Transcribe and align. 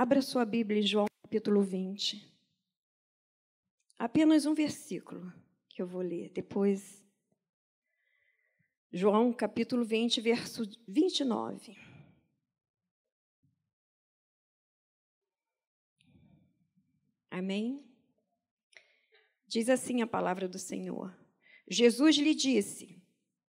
Abra 0.00 0.22
sua 0.22 0.44
Bíblia 0.44 0.78
em 0.78 0.86
João 0.86 1.06
capítulo 1.24 1.60
20. 1.60 2.24
Apenas 3.98 4.46
um 4.46 4.54
versículo 4.54 5.32
que 5.68 5.82
eu 5.82 5.88
vou 5.88 6.02
ler. 6.02 6.30
Depois, 6.30 7.04
João 8.92 9.32
capítulo 9.32 9.84
20, 9.84 10.20
verso 10.20 10.62
29. 10.86 11.76
Amém? 17.28 17.84
Diz 19.48 19.68
assim 19.68 20.00
a 20.00 20.06
palavra 20.06 20.46
do 20.46 20.60
Senhor. 20.60 21.12
Jesus 21.68 22.14
lhe 22.18 22.36
disse, 22.36 23.02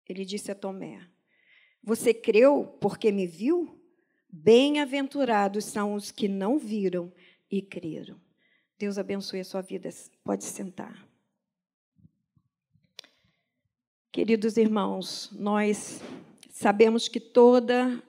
ele 0.09 0.25
disse 0.25 0.51
a 0.51 0.57
Tomé: 0.57 1.09
Você 1.85 2.13
creu 2.13 2.67
porque 2.81 3.13
me 3.13 3.29
viu? 3.29 3.81
Bem-aventurados 4.35 5.67
são 5.67 5.93
os 5.93 6.11
que 6.11 6.27
não 6.27 6.59
viram 6.59 7.13
e 7.51 7.61
creram. 7.61 8.19
Deus 8.79 8.97
abençoe 8.97 9.41
a 9.41 9.45
sua 9.45 9.61
vida. 9.61 9.91
Pode 10.25 10.45
sentar. 10.45 11.07
Queridos 14.11 14.57
irmãos, 14.57 15.31
nós 15.33 16.01
sabemos 16.51 17.09
que 17.09 17.21
toda 17.21 18.03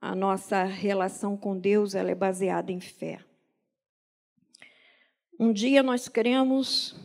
a 0.00 0.16
nossa 0.16 0.64
relação 0.64 1.36
com 1.36 1.56
Deus 1.56 1.94
ela 1.94 2.10
é 2.10 2.14
baseada 2.16 2.72
em 2.72 2.80
fé. 2.80 3.24
Um 5.38 5.52
dia 5.52 5.84
nós 5.84 6.08
cremos 6.08 6.96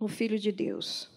no 0.00 0.08
Filho 0.08 0.38
de 0.38 0.50
Deus. 0.50 1.10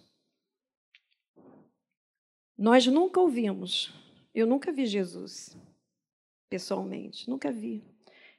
Nós 2.58 2.86
nunca 2.88 3.22
ouvimos, 3.22 3.94
eu 4.36 4.46
nunca 4.46 4.72
vi 4.72 4.86
Jesus, 4.86 5.58
pessoalmente, 6.52 7.30
nunca 7.30 7.50
vi. 7.50 7.82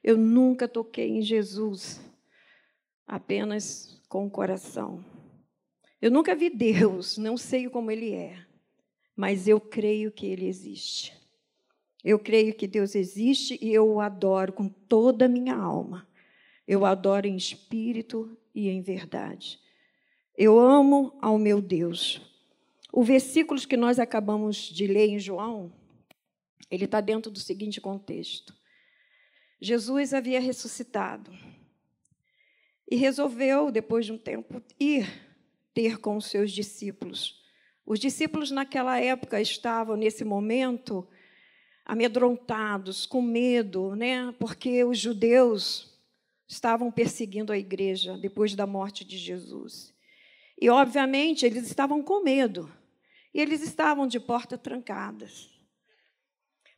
Eu 0.03 0.15
nunca 0.15 0.67
toquei 0.67 1.09
em 1.09 1.21
Jesus, 1.23 1.99
apenas 3.07 3.99
com 4.07 4.27
o 4.27 4.29
coração. 4.29 5.03
Eu 5.99 6.11
nunca 6.11 6.35
vi 6.35 6.51
Deus, 6.51 7.17
não 7.17 7.35
sei 7.35 7.67
como 7.67 7.89
Ele 7.89 8.13
é, 8.13 8.37
mas 9.15 9.47
eu 9.47 9.59
creio 9.59 10.11
que 10.11 10.27
Ele 10.27 10.45
existe. 10.45 11.11
Eu 12.03 12.19
creio 12.19 12.53
que 12.53 12.67
Deus 12.67 12.93
existe 12.93 13.57
e 13.59 13.73
eu 13.73 13.89
o 13.89 13.99
adoro 13.99 14.53
com 14.53 14.69
toda 14.69 15.25
a 15.25 15.29
minha 15.29 15.55
alma. 15.55 16.07
Eu 16.67 16.85
adoro 16.85 17.25
em 17.25 17.35
espírito 17.35 18.37
e 18.53 18.69
em 18.69 18.81
verdade. 18.81 19.59
Eu 20.37 20.59
amo 20.59 21.17
ao 21.19 21.39
meu 21.39 21.59
Deus. 21.59 22.21
O 22.91 23.03
versículo 23.03 23.59
que 23.61 23.77
nós 23.77 23.97
acabamos 23.97 24.57
de 24.57 24.85
ler 24.85 25.07
em 25.07 25.19
João, 25.19 25.71
ele 26.69 26.85
está 26.85 27.01
dentro 27.01 27.31
do 27.31 27.39
seguinte 27.39 27.79
contexto. 27.79 28.53
Jesus 29.61 30.13
havia 30.13 30.39
ressuscitado 30.39 31.31
e 32.89 32.95
resolveu, 32.95 33.71
depois 33.71 34.05
de 34.05 34.11
um 34.11 34.17
tempo, 34.17 34.61
ir 34.79 35.07
ter 35.73 35.97
com 35.97 36.17
os 36.17 36.25
seus 36.25 36.51
discípulos. 36.51 37.41
Os 37.85 37.99
discípulos 37.99 38.51
naquela 38.51 38.99
época 38.99 39.41
estavam, 39.41 39.95
nesse 39.95 40.23
momento, 40.23 41.07
amedrontados, 41.85 43.05
com 43.05 43.21
medo, 43.21 43.95
né? 43.95 44.33
porque 44.39 44.83
os 44.83 44.97
judeus 44.97 45.93
estavam 46.47 46.91
perseguindo 46.91 47.51
a 47.51 47.57
igreja 47.57 48.17
depois 48.17 48.55
da 48.55 48.65
morte 48.65 49.03
de 49.03 49.17
Jesus. 49.17 49.93
E, 50.59 50.69
obviamente, 50.69 51.45
eles 51.45 51.65
estavam 51.65 52.01
com 52.01 52.23
medo. 52.23 52.71
E 53.33 53.41
eles 53.41 53.61
estavam 53.61 54.07
de 54.07 54.19
porta 54.19 54.57
trancadas. 54.57 55.49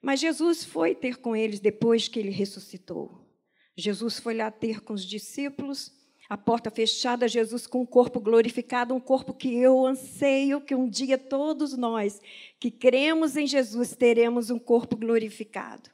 Mas 0.06 0.20
Jesus 0.20 0.64
foi 0.64 0.94
ter 0.94 1.18
com 1.18 1.36
eles 1.36 1.60
depois 1.60 2.08
que 2.08 2.20
ele 2.20 2.30
ressuscitou. 2.30 3.28
Jesus 3.76 4.20
foi 4.20 4.36
lá 4.36 4.52
ter 4.52 4.82
com 4.82 4.94
os 4.94 5.04
discípulos, 5.04 5.92
a 6.30 6.38
porta 6.38 6.70
fechada, 6.70 7.28
Jesus 7.28 7.66
com 7.66 7.82
o 7.82 7.88
corpo 7.88 8.20
glorificado, 8.20 8.94
um 8.94 9.00
corpo 9.00 9.34
que 9.34 9.56
eu 9.56 9.84
anseio 9.84 10.62
que 10.62 10.76
um 10.76 10.88
dia 10.88 11.18
todos 11.18 11.76
nós 11.76 12.22
que 12.60 12.70
cremos 12.70 13.36
em 13.36 13.48
Jesus 13.48 13.96
teremos 13.96 14.52
um 14.52 14.60
corpo 14.60 14.96
glorificado. 14.96 15.90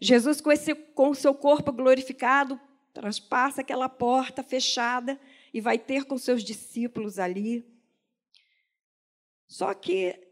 Jesus 0.00 0.40
com, 0.40 0.52
esse, 0.52 0.72
com 0.72 1.10
o 1.10 1.14
seu 1.16 1.34
corpo 1.34 1.72
glorificado 1.72 2.58
transpassa 2.94 3.62
aquela 3.62 3.88
porta 3.88 4.44
fechada 4.44 5.20
e 5.52 5.60
vai 5.60 5.76
ter 5.76 6.04
com 6.04 6.16
seus 6.16 6.44
discípulos 6.44 7.18
ali. 7.18 7.66
Só 9.48 9.74
que 9.74 10.29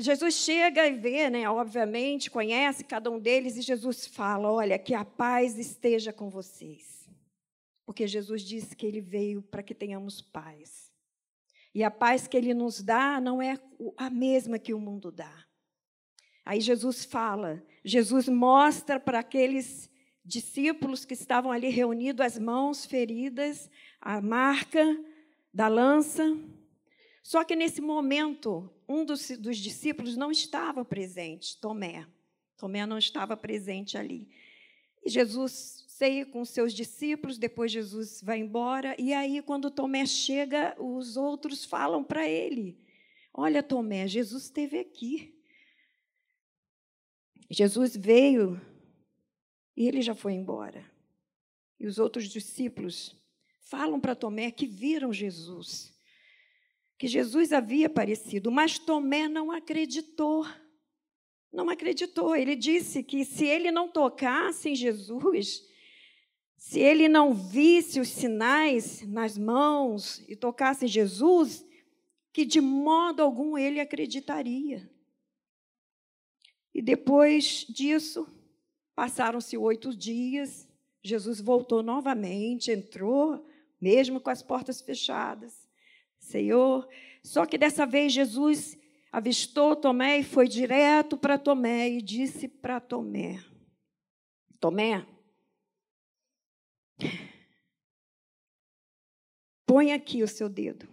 Jesus 0.00 0.34
chega 0.34 0.86
e 0.86 0.92
vê, 0.92 1.28
né, 1.28 1.50
obviamente, 1.50 2.30
conhece 2.30 2.84
cada 2.84 3.10
um 3.10 3.18
deles 3.18 3.56
e 3.56 3.62
Jesus 3.62 4.06
fala: 4.06 4.50
Olha, 4.50 4.78
que 4.78 4.94
a 4.94 5.04
paz 5.04 5.58
esteja 5.58 6.12
com 6.12 6.30
vocês. 6.30 7.08
Porque 7.84 8.06
Jesus 8.06 8.42
disse 8.42 8.76
que 8.76 8.86
ele 8.86 9.00
veio 9.00 9.42
para 9.42 9.62
que 9.62 9.74
tenhamos 9.74 10.22
paz. 10.22 10.92
E 11.74 11.82
a 11.82 11.90
paz 11.90 12.28
que 12.28 12.36
ele 12.36 12.54
nos 12.54 12.80
dá 12.80 13.20
não 13.20 13.42
é 13.42 13.58
a 13.96 14.08
mesma 14.08 14.58
que 14.58 14.72
o 14.72 14.78
mundo 14.78 15.10
dá. 15.10 15.44
Aí 16.44 16.60
Jesus 16.60 17.04
fala, 17.04 17.62
Jesus 17.84 18.28
mostra 18.28 19.00
para 19.00 19.18
aqueles 19.18 19.90
discípulos 20.24 21.04
que 21.04 21.14
estavam 21.14 21.50
ali 21.50 21.70
reunidos, 21.70 22.24
as 22.24 22.38
mãos 22.38 22.86
feridas, 22.86 23.68
a 24.00 24.20
marca 24.20 24.84
da 25.52 25.66
lança. 25.66 26.24
Só 27.22 27.42
que 27.42 27.56
nesse 27.56 27.80
momento, 27.80 28.70
um 28.88 29.04
dos, 29.04 29.30
dos 29.32 29.58
discípulos 29.58 30.16
não 30.16 30.30
estava 30.30 30.84
presente, 30.84 31.58
Tomé. 31.60 32.06
Tomé 32.56 32.86
não 32.86 32.98
estava 32.98 33.36
presente 33.36 33.98
ali. 33.98 34.28
E 35.04 35.10
Jesus 35.10 35.84
ceia 35.88 36.24
com 36.24 36.44
seus 36.44 36.72
discípulos, 36.72 37.38
depois 37.38 37.70
Jesus 37.70 38.22
vai 38.22 38.38
embora, 38.38 38.94
e 38.98 39.12
aí, 39.12 39.42
quando 39.42 39.70
Tomé 39.70 40.06
chega, 40.06 40.74
os 40.80 41.16
outros 41.16 41.64
falam 41.64 42.02
para 42.02 42.26
ele: 42.26 42.78
Olha, 43.34 43.62
Tomé, 43.62 44.06
Jesus 44.08 44.44
esteve 44.44 44.78
aqui. 44.78 45.34
Jesus 47.50 47.96
veio 47.96 48.60
e 49.76 49.86
ele 49.86 50.02
já 50.02 50.14
foi 50.14 50.34
embora. 50.34 50.84
E 51.80 51.86
os 51.86 51.98
outros 51.98 52.28
discípulos 52.28 53.16
falam 53.60 54.00
para 54.00 54.14
Tomé 54.14 54.50
que 54.50 54.66
viram 54.66 55.12
Jesus, 55.12 55.92
que 56.98 57.06
Jesus 57.06 57.52
havia 57.52 57.86
aparecido, 57.86 58.50
mas 58.50 58.78
Tomé 58.78 59.28
não 59.28 59.50
acreditou. 59.50 60.46
Não 61.52 61.70
acreditou. 61.70 62.34
Ele 62.34 62.56
disse 62.56 63.02
que 63.02 63.24
se 63.24 63.46
ele 63.46 63.70
não 63.70 63.88
tocasse 63.88 64.70
em 64.70 64.74
Jesus, 64.74 65.64
se 66.56 66.80
ele 66.80 67.08
não 67.08 67.32
visse 67.32 68.00
os 68.00 68.08
sinais 68.08 69.02
nas 69.06 69.38
mãos 69.38 70.22
e 70.28 70.34
tocasse 70.34 70.86
em 70.86 70.88
Jesus, 70.88 71.64
que 72.32 72.44
de 72.44 72.60
modo 72.60 73.22
algum 73.22 73.56
ele 73.56 73.80
acreditaria. 73.80 74.90
E 76.74 76.82
depois 76.82 77.64
disso, 77.68 78.26
Passaram-se 78.98 79.56
oito 79.56 79.94
dias, 79.94 80.68
Jesus 81.04 81.40
voltou 81.40 81.84
novamente, 81.84 82.72
entrou, 82.72 83.46
mesmo 83.80 84.20
com 84.20 84.28
as 84.28 84.42
portas 84.42 84.80
fechadas. 84.80 85.67
Senhor, 86.28 86.86
só 87.22 87.46
que 87.46 87.56
dessa 87.56 87.86
vez 87.86 88.12
Jesus 88.12 88.78
avistou 89.10 89.74
Tomé 89.74 90.18
e 90.18 90.22
foi 90.22 90.46
direto 90.46 91.16
para 91.16 91.38
Tomé 91.38 91.88
e 91.88 92.02
disse 92.02 92.46
para 92.46 92.78
Tomé: 92.78 93.42
Tomé, 94.60 95.06
põe 99.64 99.92
aqui 99.92 100.22
o 100.22 100.28
seu 100.28 100.50
dedo. 100.50 100.86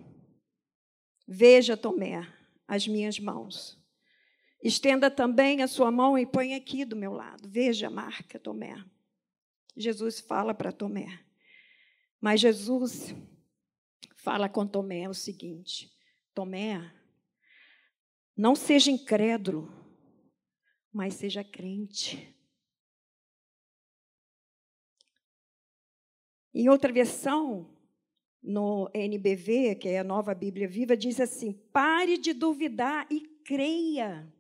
Veja, 1.28 1.76
Tomé, 1.76 2.26
as 2.66 2.88
minhas 2.88 3.20
mãos. 3.20 3.78
Estenda 4.64 5.12
também 5.12 5.62
a 5.62 5.68
sua 5.68 5.92
mão 5.92 6.18
e 6.18 6.26
põe 6.26 6.56
aqui 6.56 6.86
do 6.86 6.96
meu 6.96 7.12
lado. 7.12 7.50
Veja 7.50 7.88
a 7.88 7.92
marca, 7.92 8.40
Tomé. 8.40 8.82
Jesus 9.76 10.22
fala 10.22 10.54
para 10.54 10.72
Tomé. 10.72 11.20
Mas 12.22 12.40
Jesus 12.40 13.14
fala 14.26 14.50
com 14.50 14.66
Tomé 14.66 15.08
o 15.08 15.14
seguinte: 15.14 15.96
Tomé, 16.34 16.92
não 18.36 18.56
seja 18.56 18.90
incrédulo, 18.90 19.72
mas 20.92 21.14
seja 21.14 21.44
crente. 21.44 22.36
Em 26.52 26.68
outra 26.68 26.92
versão, 26.92 27.72
no 28.42 28.90
NBV, 28.94 29.76
que 29.76 29.90
é 29.90 30.00
a 30.00 30.04
nova 30.04 30.34
Bíblia 30.34 30.68
Viva, 30.68 30.98
diz 30.98 31.20
assim: 31.20 31.54
pare 31.72 32.18
de 32.18 32.34
duvidar 32.34 33.08
e 33.12 33.22
creia 33.46 34.34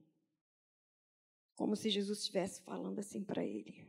como 1.56 1.76
se 1.76 1.90
Jesus 1.90 2.20
estivesse 2.20 2.62
falando 2.64 3.00
assim 3.00 3.24
para 3.24 3.46
ele. 3.46 3.86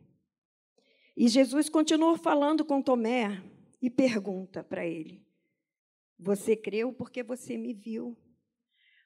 E 1.17 1.27
Jesus 1.27 1.67
continua 1.67 2.17
falando 2.17 2.63
com 2.63 2.81
Tomé 2.81 3.43
e 3.81 3.89
pergunta 3.89 4.63
para 4.63 4.85
ele: 4.85 5.26
Você 6.19 6.55
creu 6.55 6.91
porque 6.91 7.21
você 7.21 7.57
me 7.57 7.73
viu, 7.73 8.17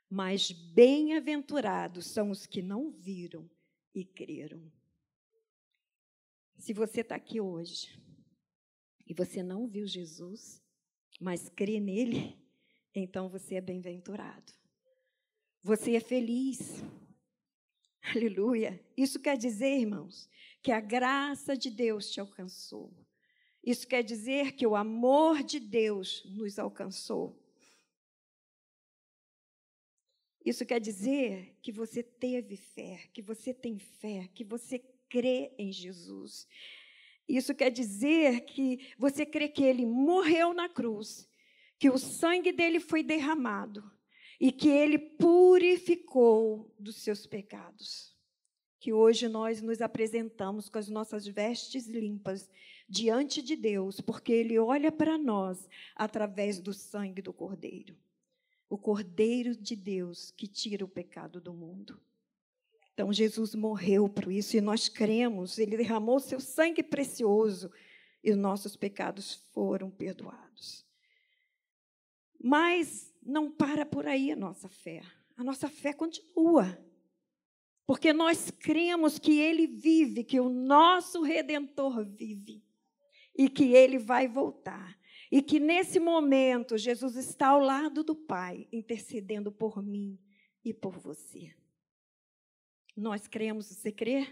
mas 0.09 0.51
bem-aventurados 0.51 2.07
são 2.07 2.31
os 2.31 2.45
que 2.45 2.61
não 2.61 2.91
viram 2.91 3.49
e 3.93 4.05
creram. 4.05 4.71
Se 6.57 6.73
você 6.73 7.01
está 7.01 7.15
aqui 7.15 7.41
hoje 7.41 8.01
e 9.05 9.13
você 9.13 9.43
não 9.43 9.67
viu 9.67 9.85
Jesus, 9.85 10.61
mas 11.19 11.49
crê 11.49 11.79
nele, 11.79 12.37
então 12.93 13.29
você 13.29 13.55
é 13.55 13.61
bem-aventurado. 13.61 14.53
Você 15.63 15.95
é 15.95 15.99
feliz. 15.99 16.83
Aleluia. 18.01 18.83
Isso 18.97 19.19
quer 19.19 19.37
dizer, 19.37 19.79
irmãos, 19.79 20.29
que 20.61 20.71
a 20.71 20.79
graça 20.79 21.55
de 21.55 21.69
Deus 21.69 22.09
te 22.09 22.19
alcançou. 22.19 22.91
Isso 23.63 23.87
quer 23.87 24.03
dizer 24.03 24.53
que 24.53 24.65
o 24.65 24.75
amor 24.75 25.43
de 25.43 25.59
Deus 25.59 26.23
nos 26.25 26.57
alcançou. 26.57 27.39
Isso 30.43 30.65
quer 30.65 30.79
dizer 30.79 31.55
que 31.61 31.71
você 31.71 32.01
teve 32.01 32.57
fé, 32.57 33.07
que 33.13 33.21
você 33.21 33.53
tem 33.53 33.77
fé, 33.77 34.27
que 34.33 34.43
você 34.43 34.79
crê 35.07 35.53
em 35.57 35.71
Jesus. 35.71 36.47
Isso 37.27 37.53
quer 37.53 37.69
dizer 37.69 38.41
que 38.45 38.93
você 38.97 39.25
crê 39.25 39.47
que 39.47 39.63
ele 39.63 39.85
morreu 39.85 40.53
na 40.53 40.67
cruz, 40.67 41.29
que 41.77 41.89
o 41.89 41.97
sangue 41.97 42.51
dele 42.51 42.79
foi 42.79 43.03
derramado 43.03 43.89
e 44.39 44.51
que 44.51 44.67
ele 44.67 44.97
purificou 44.97 46.73
dos 46.79 46.95
seus 46.95 47.27
pecados. 47.27 48.15
Que 48.79 48.91
hoje 48.91 49.27
nós 49.27 49.61
nos 49.61 49.79
apresentamos 49.79 50.67
com 50.67 50.79
as 50.79 50.89
nossas 50.89 51.27
vestes 51.27 51.85
limpas 51.85 52.49
diante 52.91 53.41
de 53.41 53.55
Deus, 53.55 54.01
porque 54.01 54.31
ele 54.31 54.59
olha 54.59 54.91
para 54.91 55.17
nós 55.17 55.67
através 55.95 56.59
do 56.59 56.73
sangue 56.73 57.21
do 57.21 57.33
Cordeiro 57.33 57.95
o 58.71 58.77
Cordeiro 58.77 59.53
de 59.53 59.75
Deus 59.75 60.31
que 60.31 60.47
tira 60.47 60.85
o 60.85 60.88
pecado 60.88 61.41
do 61.41 61.53
mundo. 61.53 62.01
Então, 62.93 63.11
Jesus 63.11 63.53
morreu 63.53 64.07
por 64.07 64.31
isso 64.31 64.55
e 64.55 64.61
nós 64.61 64.88
cremos, 64.88 65.59
ele 65.59 65.75
derramou 65.75 66.21
seu 66.21 66.39
sangue 66.39 66.81
precioso 66.81 67.69
e 68.23 68.31
os 68.31 68.38
nossos 68.38 68.77
pecados 68.77 69.33
foram 69.51 69.91
perdoados. 69.91 70.85
Mas 72.41 73.13
não 73.21 73.51
para 73.51 73.85
por 73.85 74.07
aí 74.07 74.31
a 74.31 74.38
nossa 74.38 74.69
fé. 74.69 75.03
A 75.35 75.43
nossa 75.43 75.67
fé 75.67 75.91
continua. 75.91 76.79
Porque 77.85 78.13
nós 78.13 78.51
cremos 78.51 79.19
que 79.19 79.38
ele 79.38 79.67
vive, 79.67 80.23
que 80.23 80.39
o 80.39 80.47
nosso 80.47 81.23
redentor 81.23 82.05
vive 82.05 82.63
e 83.35 83.49
que 83.49 83.73
ele 83.73 83.97
vai 83.97 84.27
voltar. 84.27 84.97
E 85.31 85.41
que 85.41 85.59
nesse 85.59 85.99
momento 85.99 86.77
Jesus 86.77 87.15
está 87.15 87.47
ao 87.49 87.59
lado 87.59 88.03
do 88.03 88.15
Pai, 88.15 88.67
intercedendo 88.71 89.51
por 89.51 89.81
mim 89.81 90.19
e 90.63 90.73
por 90.73 90.97
você. 90.97 91.53
Nós 92.95 93.27
cremos, 93.27 93.67
você 93.67 93.91
crê? 93.91 94.27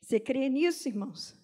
Você 0.00 0.18
crê 0.18 0.48
nisso, 0.48 0.88
irmãos? 0.88 1.38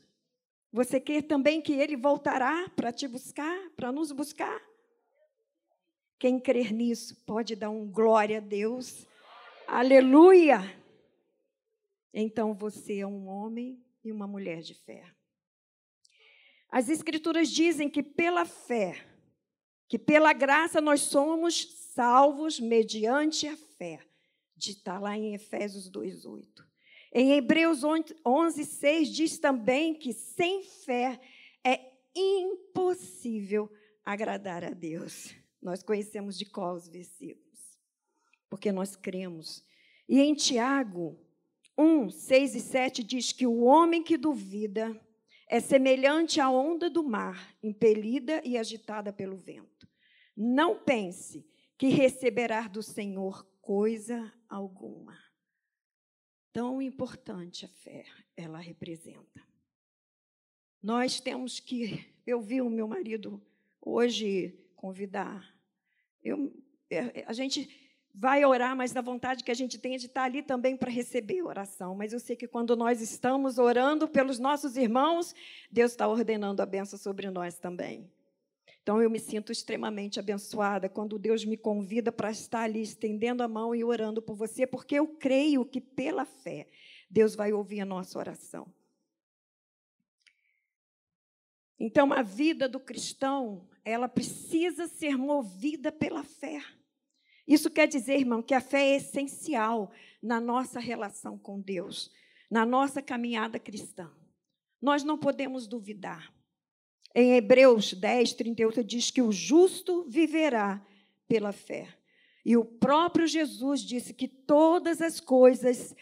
Você 0.72 0.98
crê 0.98 1.22
também 1.22 1.60
que 1.60 1.74
Ele 1.74 1.96
voltará 1.96 2.68
para 2.70 2.90
te 2.90 3.06
buscar, 3.06 3.70
para 3.76 3.92
nos 3.92 4.10
buscar? 4.10 4.60
Quem 6.18 6.40
crer 6.40 6.72
nisso 6.72 7.22
pode 7.26 7.54
dar 7.54 7.70
um 7.70 7.86
glória 7.86 8.38
a 8.38 8.40
Deus. 8.40 9.06
Aleluia! 9.66 10.58
Então 12.12 12.54
você 12.54 13.00
é 13.00 13.06
um 13.06 13.28
homem 13.28 13.84
e 14.02 14.10
uma 14.10 14.26
mulher 14.26 14.62
de 14.62 14.74
fé. 14.74 15.04
As 16.74 16.88
Escrituras 16.88 17.50
dizem 17.50 17.88
que 17.88 18.02
pela 18.02 18.44
fé, 18.44 19.06
que 19.86 19.96
pela 19.96 20.32
graça 20.32 20.80
nós 20.80 21.02
somos 21.02 21.72
salvos 21.94 22.58
mediante 22.58 23.46
a 23.46 23.56
fé. 23.56 24.00
Está 24.58 24.98
lá 24.98 25.16
em 25.16 25.34
Efésios 25.34 25.88
2,8. 25.88 26.66
Em 27.12 27.30
Hebreus 27.34 27.82
11,6 27.82 29.04
diz 29.04 29.38
também 29.38 29.94
que 29.94 30.12
sem 30.12 30.64
fé 30.64 31.20
é 31.62 31.92
impossível 32.12 33.70
agradar 34.04 34.64
a 34.64 34.70
Deus. 34.70 35.32
Nós 35.62 35.80
conhecemos 35.80 36.36
de 36.36 36.44
qual 36.44 36.74
os 36.74 36.88
versículos, 36.88 37.78
porque 38.50 38.72
nós 38.72 38.96
cremos. 38.96 39.64
E 40.08 40.20
em 40.20 40.34
Tiago 40.34 41.16
1, 41.78 42.10
6 42.10 42.56
e 42.56 42.60
7 42.60 43.04
diz 43.04 43.30
que 43.30 43.46
o 43.46 43.60
homem 43.60 44.02
que 44.02 44.16
duvida 44.16 45.00
é 45.48 45.60
semelhante 45.60 46.40
à 46.40 46.50
onda 46.50 46.88
do 46.88 47.02
mar, 47.02 47.56
impelida 47.62 48.40
e 48.44 48.56
agitada 48.56 49.12
pelo 49.12 49.36
vento. 49.36 49.88
Não 50.36 50.78
pense 50.78 51.46
que 51.76 51.88
receberá 51.88 52.66
do 52.66 52.82
Senhor 52.82 53.44
coisa 53.60 54.32
alguma. 54.48 55.18
Tão 56.52 56.80
importante 56.80 57.64
a 57.64 57.68
fé 57.68 58.04
ela 58.36 58.58
representa. 58.58 59.42
Nós 60.82 61.20
temos 61.20 61.60
que. 61.60 62.12
Eu 62.26 62.40
vi 62.40 62.60
o 62.60 62.70
meu 62.70 62.88
marido 62.88 63.42
hoje 63.80 64.58
convidar. 64.74 65.54
Eu, 66.22 66.54
é, 66.90 67.24
a 67.26 67.32
gente 67.32 67.83
vai 68.14 68.44
orar, 68.44 68.76
mas 68.76 68.92
da 68.92 69.00
vontade 69.00 69.42
que 69.42 69.50
a 69.50 69.54
gente 69.54 69.76
tem 69.76 69.98
de 69.98 70.06
estar 70.06 70.22
ali 70.22 70.40
também 70.40 70.76
para 70.76 70.90
receber 70.90 71.42
oração. 71.42 71.96
Mas 71.96 72.12
eu 72.12 72.20
sei 72.20 72.36
que 72.36 72.46
quando 72.46 72.76
nós 72.76 73.00
estamos 73.00 73.58
orando 73.58 74.06
pelos 74.06 74.38
nossos 74.38 74.76
irmãos, 74.76 75.34
Deus 75.68 75.90
está 75.90 76.06
ordenando 76.06 76.62
a 76.62 76.66
benção 76.66 76.96
sobre 76.96 77.28
nós 77.28 77.58
também. 77.58 78.08
Então 78.82 79.02
eu 79.02 79.10
me 79.10 79.18
sinto 79.18 79.50
extremamente 79.50 80.20
abençoada 80.20 80.88
quando 80.88 81.18
Deus 81.18 81.44
me 81.44 81.56
convida 81.56 82.12
para 82.12 82.30
estar 82.30 82.60
ali 82.60 82.82
estendendo 82.82 83.42
a 83.42 83.48
mão 83.48 83.74
e 83.74 83.82
orando 83.82 84.22
por 84.22 84.36
você, 84.36 84.66
porque 84.66 84.94
eu 84.94 85.08
creio 85.08 85.64
que 85.64 85.80
pela 85.80 86.24
fé 86.24 86.68
Deus 87.10 87.34
vai 87.34 87.52
ouvir 87.52 87.80
a 87.80 87.86
nossa 87.86 88.18
oração. 88.18 88.72
Então 91.80 92.12
a 92.12 92.22
vida 92.22 92.68
do 92.68 92.78
cristão, 92.78 93.68
ela 93.84 94.08
precisa 94.08 94.86
ser 94.86 95.16
movida 95.16 95.90
pela 95.90 96.22
fé. 96.22 96.62
Isso 97.46 97.70
quer 97.70 97.86
dizer, 97.86 98.18
irmão, 98.18 98.42
que 98.42 98.54
a 98.54 98.60
fé 98.60 98.92
é 98.92 98.96
essencial 98.96 99.92
na 100.22 100.40
nossa 100.40 100.80
relação 100.80 101.38
com 101.38 101.60
Deus, 101.60 102.10
na 102.50 102.64
nossa 102.64 103.02
caminhada 103.02 103.58
cristã. 103.58 104.10
Nós 104.80 105.04
não 105.04 105.18
podemos 105.18 105.66
duvidar. 105.66 106.32
Em 107.14 107.34
Hebreus 107.34 107.92
10, 107.92 108.32
38, 108.32 108.82
diz 108.82 109.10
que 109.10 109.22
o 109.22 109.30
justo 109.30 110.04
viverá 110.08 110.84
pela 111.28 111.52
fé. 111.52 111.88
E 112.44 112.56
o 112.56 112.64
próprio 112.64 113.26
Jesus 113.26 113.80
disse 113.80 114.12
que 114.12 114.28
todas 114.28 115.00
as 115.00 115.20
coisas 115.20 115.94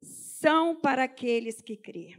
são 0.00 0.76
para 0.76 1.04
aqueles 1.04 1.60
que 1.60 1.76
crêem. 1.76 2.16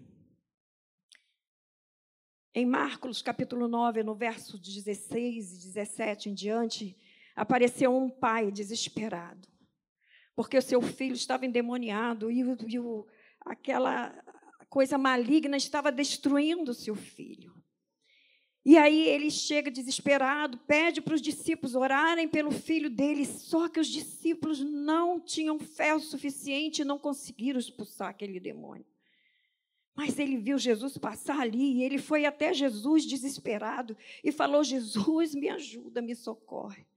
Em 2.53 2.65
Marcos 2.65 3.21
capítulo 3.21 3.67
9, 3.67 4.03
no 4.03 4.15
verso 4.15 4.57
16 4.57 5.53
e 5.53 5.67
17 5.67 6.29
em 6.29 6.33
diante, 6.33 6.97
apareceu 7.39 7.95
um 7.95 8.09
pai 8.09 8.51
desesperado, 8.51 9.47
porque 10.35 10.57
o 10.57 10.61
seu 10.61 10.81
filho 10.81 11.13
estava 11.13 11.45
endemoniado 11.45 12.29
e, 12.29 12.41
e 12.67 12.79
o, 12.79 13.07
aquela 13.41 14.13
coisa 14.69 14.97
maligna 14.97 15.55
estava 15.55 15.91
destruindo 15.91 16.71
o 16.71 16.75
seu 16.75 16.95
filho. 16.95 17.53
E 18.65 18.77
aí 18.77 19.07
ele 19.07 19.31
chega 19.31 19.71
desesperado, 19.71 20.57
pede 20.67 21.01
para 21.01 21.15
os 21.15 21.21
discípulos 21.21 21.75
orarem 21.75 22.27
pelo 22.27 22.51
filho 22.51 22.89
dele, 22.89 23.25
só 23.25 23.69
que 23.69 23.79
os 23.79 23.87
discípulos 23.87 24.59
não 24.59 25.19
tinham 25.19 25.57
fé 25.57 25.95
o 25.95 25.99
suficiente 25.99 26.81
e 26.81 26.85
não 26.85 26.99
conseguiram 26.99 27.57
expulsar 27.57 28.09
aquele 28.09 28.37
demônio. 28.37 28.85
Mas 29.95 30.19
ele 30.19 30.37
viu 30.37 30.57
Jesus 30.57 30.97
passar 30.97 31.39
ali 31.39 31.77
e 31.77 31.83
ele 31.83 31.97
foi 31.97 32.25
até 32.25 32.53
Jesus 32.53 33.05
desesperado 33.05 33.97
e 34.23 34.31
falou: 34.31 34.63
Jesus, 34.63 35.33
me 35.33 35.49
ajuda, 35.49 36.01
me 36.01 36.15
socorre. 36.15 36.88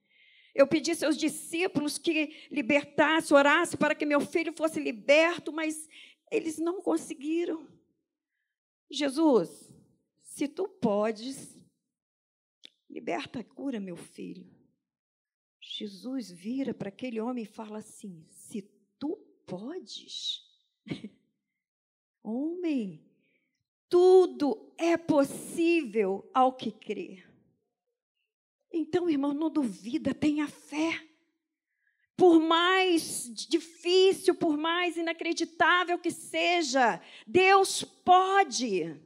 Eu 0.54 0.66
pedi 0.66 0.94
seus 0.94 1.16
discípulos 1.16 1.97
que 1.97 2.49
libertassem, 2.50 3.37
orassem 3.37 3.78
para 3.78 3.94
que 3.94 4.04
meu 4.04 4.21
filho 4.21 4.52
fosse 4.52 4.78
liberto, 4.78 5.52
mas 5.52 5.88
eles 6.30 6.59
não 6.59 6.82
conseguiram. 6.82 7.66
Jesus, 8.90 9.73
se 10.21 10.47
tu 10.47 10.68
podes, 10.68 11.59
liberta, 12.88 13.42
cura 13.42 13.80
meu 13.80 13.97
filho. 13.97 14.50
Jesus 15.61 16.30
vira 16.30 16.75
para 16.75 16.90
aquele 16.90 17.18
homem 17.21 17.44
e 17.44 17.47
fala 17.47 17.78
assim: 17.78 18.26
se 18.28 18.62
tu 18.99 19.16
podes, 19.47 20.42
homem, 22.23 23.02
tudo 23.88 24.75
é 24.76 24.97
possível 24.99 26.28
ao 26.35 26.54
que 26.54 26.71
crer. 26.71 27.32
Então, 28.73 29.09
irmão, 29.09 29.35
não 29.35 29.50
duvida, 29.50 30.14
tenha 30.14 30.49
fé. 30.49 31.00
Por 32.17 32.41
mais 32.41 33.31
difícil, 33.49 34.35
por 34.35 34.57
mais 34.57 34.97
inacreditável 34.97 35.99
que 35.99 36.11
seja, 36.11 37.00
Deus 37.26 37.83
pode. 37.83 38.97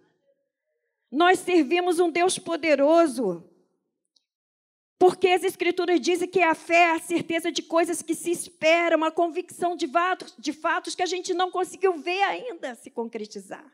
Nós 1.11 1.39
servimos 1.39 1.99
um 1.99 2.11
Deus 2.11 2.39
poderoso. 2.39 3.49
Porque 4.99 5.29
as 5.29 5.45
Escrituras 5.45 6.01
dizem 6.01 6.29
que 6.29 6.41
a 6.41 6.55
fé 6.55 6.75
é 6.75 6.93
a 6.93 6.99
certeza 6.99 7.53
de 7.53 7.63
coisas 7.63 8.01
que 8.01 8.15
se 8.15 8.31
esperam, 8.31 8.97
uma 8.97 9.11
convicção 9.11 9.77
de 9.77 9.87
fatos, 9.87 10.35
de 10.39 10.53
fatos 10.53 10.95
que 10.95 11.03
a 11.03 11.07
gente 11.07 11.35
não 11.35 11.51
conseguiu 11.51 11.99
ver 11.99 12.23
ainda 12.23 12.75
se 12.75 12.91
concretizar. 12.91 13.65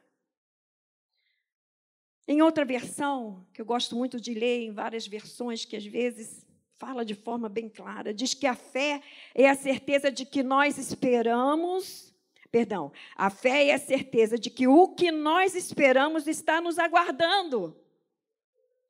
Em 2.33 2.41
outra 2.41 2.65
versão, 2.65 3.47
que 3.53 3.61
eu 3.61 3.67
gosto 3.67 3.95
muito 3.95 4.19
de 4.19 4.33
ler 4.33 4.62
em 4.62 4.73
várias 4.73 5.07
versões, 5.07 5.67
que 5.67 5.77
às 5.77 5.85
vezes 5.85 6.47
fala 6.79 7.05
de 7.05 7.15
forma 7.15 7.47
bem 7.47 7.69
clara, 7.69 8.15
diz 8.15 8.33
que 8.33 8.47
a 8.47 8.55
fé 8.55 9.03
é 9.35 9.51
a 9.51 9.55
certeza 9.55 10.11
de 10.11 10.25
que 10.25 10.43
nós 10.43 10.79
esperamos, 10.79 12.11
perdão, 12.51 12.91
a 13.17 13.29
fé 13.29 13.67
é 13.67 13.75
a 13.75 13.79
certeza 13.79 14.39
de 14.39 14.49
que 14.49 14.67
o 14.67 14.89
que 14.89 15.12
nós 15.12 15.55
esperamos 15.55 16.27
está 16.27 16.59
nos 16.59 16.79
aguardando. 16.79 17.77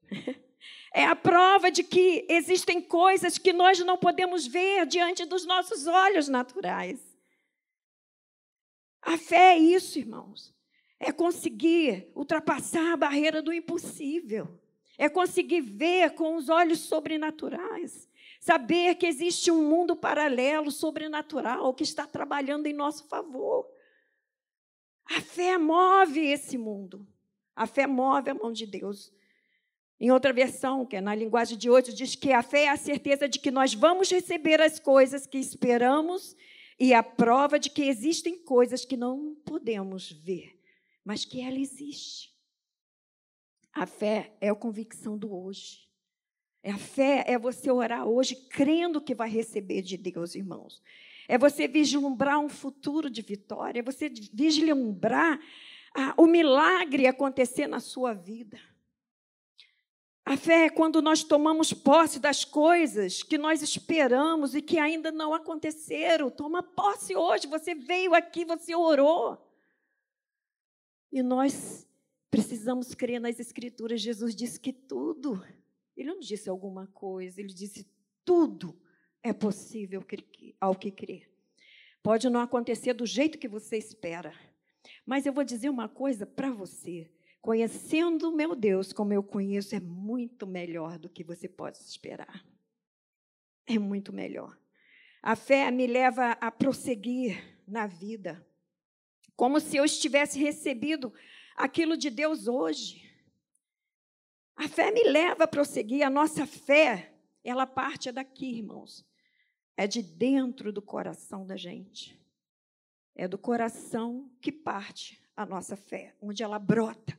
É 0.94 1.06
a 1.06 1.16
prova 1.16 1.70
de 1.70 1.82
que 1.82 2.26
existem 2.28 2.78
coisas 2.78 3.38
que 3.38 3.50
nós 3.50 3.78
não 3.78 3.96
podemos 3.96 4.46
ver 4.46 4.84
diante 4.84 5.24
dos 5.24 5.46
nossos 5.46 5.86
olhos 5.86 6.28
naturais. 6.28 7.00
A 9.00 9.16
fé 9.16 9.54
é 9.54 9.58
isso, 9.58 9.98
irmãos. 9.98 10.54
É 11.04 11.10
conseguir 11.10 12.08
ultrapassar 12.14 12.92
a 12.92 12.96
barreira 12.96 13.42
do 13.42 13.52
impossível. 13.52 14.48
É 14.96 15.08
conseguir 15.08 15.60
ver 15.60 16.14
com 16.14 16.36
os 16.36 16.48
olhos 16.48 16.78
sobrenaturais. 16.78 18.08
Saber 18.38 18.94
que 18.94 19.06
existe 19.06 19.50
um 19.50 19.68
mundo 19.68 19.96
paralelo, 19.96 20.70
sobrenatural, 20.70 21.74
que 21.74 21.82
está 21.82 22.06
trabalhando 22.06 22.68
em 22.68 22.72
nosso 22.72 23.08
favor. 23.08 23.66
A 25.04 25.20
fé 25.20 25.58
move 25.58 26.20
esse 26.20 26.56
mundo. 26.56 27.04
A 27.56 27.66
fé 27.66 27.84
move 27.84 28.30
a 28.30 28.34
mão 28.34 28.52
de 28.52 28.64
Deus. 28.64 29.12
Em 29.98 30.12
outra 30.12 30.32
versão, 30.32 30.86
que 30.86 30.94
é 30.94 31.00
na 31.00 31.16
linguagem 31.16 31.58
de 31.58 31.68
hoje, 31.68 31.92
diz 31.92 32.14
que 32.14 32.32
a 32.32 32.44
fé 32.44 32.64
é 32.64 32.68
a 32.68 32.76
certeza 32.76 33.28
de 33.28 33.40
que 33.40 33.50
nós 33.50 33.74
vamos 33.74 34.08
receber 34.08 34.60
as 34.60 34.78
coisas 34.78 35.26
que 35.26 35.38
esperamos 35.38 36.36
e 36.78 36.94
a 36.94 37.02
prova 37.02 37.58
de 37.58 37.70
que 37.70 37.82
existem 37.82 38.38
coisas 38.38 38.84
que 38.84 38.96
não 38.96 39.36
podemos 39.44 40.10
ver, 40.10 40.58
mas 41.04 41.24
que 41.24 41.40
ela 41.40 41.58
existe. 41.58 42.32
A 43.72 43.86
fé 43.86 44.36
é 44.40 44.50
a 44.50 44.54
convicção 44.54 45.16
do 45.16 45.34
hoje. 45.34 45.88
A 46.64 46.78
fé 46.78 47.24
é 47.26 47.38
você 47.38 47.70
orar 47.70 48.06
hoje 48.06 48.36
crendo 48.36 49.00
que 49.00 49.14
vai 49.14 49.28
receber 49.28 49.82
de 49.82 49.96
Deus, 49.96 50.34
irmãos. 50.34 50.80
É 51.26 51.36
você 51.36 51.66
vislumbrar 51.66 52.38
um 52.38 52.48
futuro 52.48 53.10
de 53.10 53.22
vitória, 53.22 53.80
é 53.80 53.82
você 53.82 54.08
vislumbrar 54.32 55.40
ah, 55.94 56.14
o 56.16 56.26
milagre 56.26 57.06
acontecer 57.06 57.66
na 57.66 57.80
sua 57.80 58.12
vida. 58.12 58.60
A 60.24 60.36
fé 60.36 60.66
é 60.66 60.70
quando 60.70 61.02
nós 61.02 61.24
tomamos 61.24 61.72
posse 61.72 62.20
das 62.20 62.44
coisas 62.44 63.24
que 63.24 63.36
nós 63.36 63.60
esperamos 63.60 64.54
e 64.54 64.62
que 64.62 64.78
ainda 64.78 65.10
não 65.10 65.34
aconteceram. 65.34 66.30
Toma 66.30 66.62
posse 66.62 67.16
hoje. 67.16 67.48
Você 67.48 67.74
veio 67.74 68.14
aqui, 68.14 68.44
você 68.44 68.72
orou. 68.74 69.51
E 71.12 71.22
nós 71.22 71.86
precisamos 72.30 72.94
crer 72.94 73.20
nas 73.20 73.38
Escrituras. 73.38 74.00
Jesus 74.00 74.34
disse 74.34 74.58
que 74.58 74.72
tudo, 74.72 75.44
ele 75.96 76.08
não 76.08 76.18
disse 76.18 76.48
alguma 76.48 76.86
coisa, 76.88 77.40
ele 77.40 77.52
disse 77.52 77.86
tudo 78.24 78.80
é 79.22 79.32
possível 79.32 80.04
ao 80.60 80.74
que 80.74 80.90
crer. 80.90 81.30
Pode 82.02 82.28
não 82.28 82.40
acontecer 82.40 82.92
do 82.94 83.06
jeito 83.06 83.38
que 83.38 83.46
você 83.46 83.76
espera, 83.76 84.34
mas 85.06 85.24
eu 85.24 85.32
vou 85.32 85.44
dizer 85.44 85.68
uma 85.68 85.88
coisa 85.88 86.26
para 86.26 86.50
você. 86.50 87.08
Conhecendo 87.40 88.30
o 88.30 88.34
meu 88.34 88.54
Deus 88.54 88.92
como 88.92 89.12
eu 89.12 89.22
conheço, 89.22 89.74
é 89.74 89.80
muito 89.80 90.46
melhor 90.46 90.98
do 90.98 91.08
que 91.08 91.22
você 91.22 91.48
pode 91.48 91.78
esperar. 91.78 92.44
É 93.66 93.78
muito 93.78 94.12
melhor. 94.12 94.58
A 95.22 95.36
fé 95.36 95.70
me 95.70 95.86
leva 95.86 96.32
a 96.32 96.50
prosseguir 96.50 97.60
na 97.66 97.86
vida, 97.86 98.44
como 99.42 99.58
se 99.58 99.76
eu 99.76 99.84
estivesse 99.84 100.38
recebido 100.38 101.12
aquilo 101.56 101.96
de 101.96 102.10
Deus 102.10 102.46
hoje. 102.46 103.02
A 104.54 104.68
fé 104.68 104.92
me 104.92 105.02
leva 105.02 105.42
a 105.42 105.48
prosseguir, 105.48 106.06
a 106.06 106.08
nossa 106.08 106.46
fé, 106.46 107.12
ela 107.42 107.66
parte 107.66 108.12
daqui, 108.12 108.58
irmãos. 108.58 109.04
É 109.76 109.84
de 109.84 110.00
dentro 110.00 110.72
do 110.72 110.80
coração 110.80 111.44
da 111.44 111.56
gente. 111.56 112.16
É 113.16 113.26
do 113.26 113.36
coração 113.36 114.30
que 114.40 114.52
parte 114.52 115.20
a 115.36 115.44
nossa 115.44 115.74
fé, 115.74 116.14
onde 116.22 116.44
ela 116.44 116.60
brota. 116.60 117.18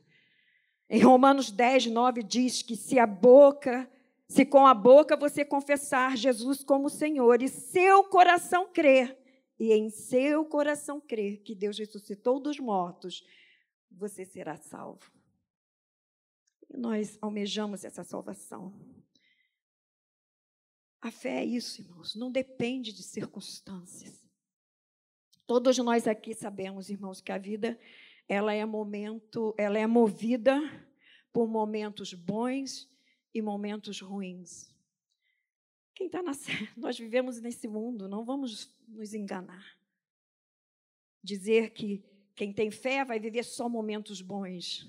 Em 0.88 1.02
Romanos 1.02 1.50
10, 1.50 1.88
9 1.88 2.22
diz 2.22 2.62
que 2.62 2.74
se 2.74 2.98
a 2.98 3.06
boca, 3.06 3.86
se 4.26 4.46
com 4.46 4.66
a 4.66 4.72
boca 4.72 5.14
você 5.14 5.44
confessar 5.44 6.16
Jesus 6.16 6.64
como 6.64 6.88
Senhor 6.88 7.42
e 7.42 7.48
seu 7.48 8.02
coração 8.04 8.66
crer, 8.72 9.14
e 9.58 9.72
em 9.72 9.88
seu 9.88 10.44
coração 10.44 11.00
crer 11.00 11.42
que 11.42 11.54
Deus 11.54 11.78
ressuscitou 11.78 12.40
dos 12.40 12.58
mortos, 12.58 13.24
você 13.90 14.24
será 14.24 14.56
salvo. 14.56 15.12
E 16.68 16.76
nós 16.76 17.18
almejamos 17.20 17.84
essa 17.84 18.02
salvação. 18.02 18.74
A 21.00 21.10
fé 21.10 21.42
é 21.42 21.44
isso, 21.44 21.82
irmãos, 21.82 22.14
não 22.14 22.32
depende 22.32 22.92
de 22.92 23.02
circunstâncias. 23.02 24.24
Todos 25.46 25.76
nós 25.78 26.08
aqui 26.08 26.34
sabemos, 26.34 26.88
irmãos, 26.88 27.20
que 27.20 27.30
a 27.30 27.38
vida 27.38 27.78
ela 28.26 28.54
é 28.54 28.64
momento, 28.64 29.54
ela 29.58 29.78
é 29.78 29.86
movida 29.86 30.58
por 31.32 31.46
momentos 31.46 32.14
bons 32.14 32.90
e 33.34 33.42
momentos 33.42 34.00
ruins. 34.00 34.73
Quem 35.94 36.06
está 36.06 36.22
na 36.22 36.32
nós 36.76 36.98
vivemos 36.98 37.40
nesse 37.40 37.68
mundo, 37.68 38.08
não 38.08 38.24
vamos 38.24 38.74
nos 38.88 39.14
enganar. 39.14 39.78
Dizer 41.22 41.70
que 41.70 42.04
quem 42.34 42.52
tem 42.52 42.70
fé 42.70 43.04
vai 43.04 43.20
viver 43.20 43.44
só 43.44 43.68
momentos 43.68 44.20
bons. 44.20 44.86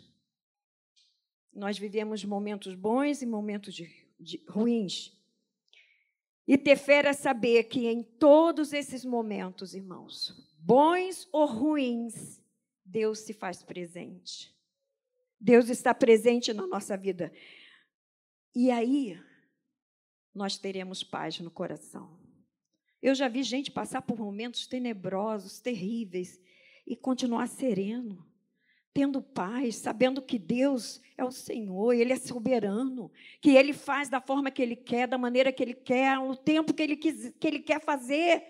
Nós 1.54 1.78
vivemos 1.78 2.26
momentos 2.26 2.76
bons 2.76 3.22
e 3.22 3.26
momentos 3.26 3.74
de, 3.74 3.90
de, 4.20 4.44
ruins. 4.50 5.16
E 6.48 6.58
ter 6.58 6.76
fé 6.76 7.06
é 7.06 7.14
saber 7.14 7.66
que 7.66 7.88
em 7.88 8.04
todos 8.04 8.74
esses 8.74 9.06
momentos, 9.06 9.74
irmãos, 9.74 10.54
bons 10.60 11.28
ou 11.32 11.46
ruins, 11.46 12.42
Deus 12.84 13.20
se 13.20 13.34
faz 13.34 13.64
presente. 13.64 14.54
Deus 15.40 15.70
está 15.70 15.94
presente 15.94 16.54
na 16.54 16.68
nossa 16.68 16.98
vida. 16.98 17.32
E 18.54 18.72
aí, 18.72 19.20
nós 20.36 20.58
teremos 20.58 21.01
paz 21.01 21.39
no 21.39 21.50
coração. 21.50 22.20
Eu 23.01 23.15
já 23.15 23.27
vi 23.27 23.42
gente 23.42 23.72
passar 23.72 24.01
por 24.01 24.20
momentos 24.20 24.68
tenebrosos, 24.68 25.60
terríveis, 25.60 26.39
e 26.86 26.96
continuar 26.96 27.48
sereno, 27.48 28.24
tendo 28.94 29.22
paz, 29.22 29.77
sabendo 29.77 30.22
que 30.22 30.38
Deus 30.38 31.01
é 31.18 31.24
o 31.24 31.32
Senhor, 31.32 31.94
Ele 31.94 32.13
é 32.13 32.18
soberano, 32.18 33.12
que 33.42 33.51
Ele 33.51 33.74
faz 33.74 34.10
da 34.10 34.22
forma 34.22 34.51
que 34.51 34.62
Ele 34.62 34.75
quer, 34.75 35.08
da 35.08 35.18
maneira 35.18 35.51
que 35.51 35.63
Ele 35.63 35.74
quer, 35.74 36.18
no 36.18 36.36
tempo 36.36 36.74
que 36.74 36.84
Ele, 36.84 36.96
quis, 36.96 37.34
que 37.39 37.48
ele 37.48 37.60
quer 37.60 37.82
fazer. 37.82 38.44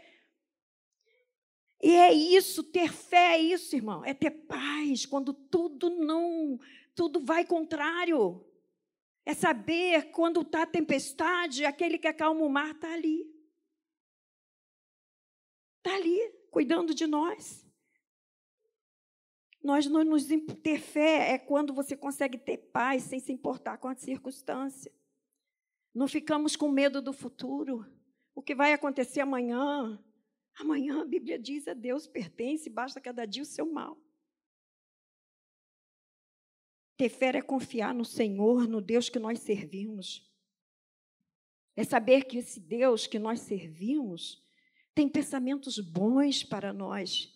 E 1.81 1.95
é 1.95 2.11
isso, 2.13 2.63
ter 2.63 2.91
fé 2.91 3.35
é 3.35 3.39
isso, 3.39 3.75
irmão, 3.75 4.03
é 4.03 4.13
ter 4.13 4.31
paz 4.31 5.05
quando 5.05 5.33
tudo 5.33 5.89
não, 5.89 6.59
tudo 6.95 7.19
vai 7.19 7.45
contrário. 7.45 8.43
É 9.25 9.33
saber 9.33 10.11
quando 10.11 10.41
está 10.41 10.65
tempestade, 10.65 11.65
aquele 11.65 11.97
que 11.97 12.07
acalma 12.07 12.41
o 12.41 12.49
mar 12.49 12.71
está 12.71 12.93
ali. 12.93 13.25
Está 15.77 15.95
ali, 15.95 16.19
cuidando 16.51 16.93
de 16.93 17.07
nós. 17.07 17.65
Nós 19.63 19.87
não 19.87 20.03
nos 20.03 20.27
ter 20.61 20.79
fé 20.79 21.33
é 21.33 21.39
quando 21.39 21.73
você 21.73 21.97
consegue 21.97 22.37
ter 22.37 22.57
paz 22.57 23.01
sem 23.01 23.19
se 23.19 23.33
importar 23.33 23.79
com 23.79 23.87
a 23.87 23.95
circunstância. 23.95 24.93
Não 25.93 26.07
ficamos 26.07 26.55
com 26.55 26.69
medo 26.69 27.01
do 27.01 27.11
futuro. 27.11 27.83
O 28.35 28.43
que 28.43 28.53
vai 28.53 28.73
acontecer 28.73 29.21
amanhã? 29.21 29.99
Amanhã 30.59 31.01
a 31.01 31.05
Bíblia 31.05 31.39
diz 31.39 31.67
a 31.67 31.73
Deus 31.73 32.05
pertence, 32.05 32.69
basta 32.69 33.01
cada 33.01 33.25
dia 33.25 33.41
o 33.41 33.45
seu 33.45 33.65
mal. 33.65 33.97
Ter 36.97 37.09
fé 37.09 37.37
é 37.37 37.41
confiar 37.41 37.93
no 37.93 38.05
Senhor, 38.05 38.67
no 38.67 38.79
Deus 38.81 39.09
que 39.09 39.19
nós 39.19 39.39
servimos. 39.39 40.31
É 41.75 41.83
saber 41.83 42.23
que 42.23 42.37
esse 42.37 42.59
Deus 42.59 43.05
que 43.05 43.19
nós 43.19 43.41
servimos 43.41 44.41
tem 44.93 45.09
pensamentos 45.09 45.77
bons 45.77 46.41
para 46.41 46.71
nós, 46.71 47.29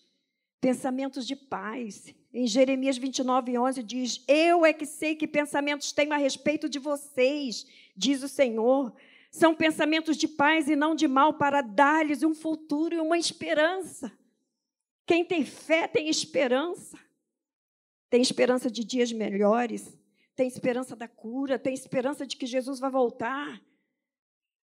pensamentos 0.60 1.26
de 1.26 1.36
paz. 1.36 2.14
Em 2.32 2.46
Jeremias 2.46 2.96
29, 2.96 3.58
11 3.58 3.82
diz: 3.82 4.24
Eu 4.26 4.64
é 4.64 4.72
que 4.72 4.86
sei 4.86 5.14
que 5.14 5.28
pensamentos 5.28 5.92
tenho 5.92 6.14
a 6.14 6.16
respeito 6.16 6.68
de 6.68 6.78
vocês, 6.78 7.66
diz 7.94 8.22
o 8.22 8.28
Senhor, 8.28 8.94
são 9.30 9.54
pensamentos 9.54 10.16
de 10.16 10.26
paz 10.26 10.68
e 10.68 10.74
não 10.74 10.94
de 10.94 11.06
mal, 11.06 11.34
para 11.34 11.60
dar-lhes 11.60 12.22
um 12.22 12.34
futuro 12.34 12.94
e 12.94 13.00
uma 13.00 13.18
esperança. 13.18 14.10
Quem 15.06 15.24
tem 15.24 15.44
fé 15.44 15.86
tem 15.86 16.08
esperança. 16.08 16.98
Tem 18.10 18.20
esperança 18.20 18.68
de 18.70 18.84
dias 18.84 19.12
melhores, 19.12 19.96
tem 20.34 20.48
esperança 20.48 20.96
da 20.96 21.06
cura, 21.06 21.58
tem 21.58 21.72
esperança 21.72 22.26
de 22.26 22.36
que 22.36 22.44
Jesus 22.44 22.80
vai 22.80 22.90
voltar. 22.90 23.62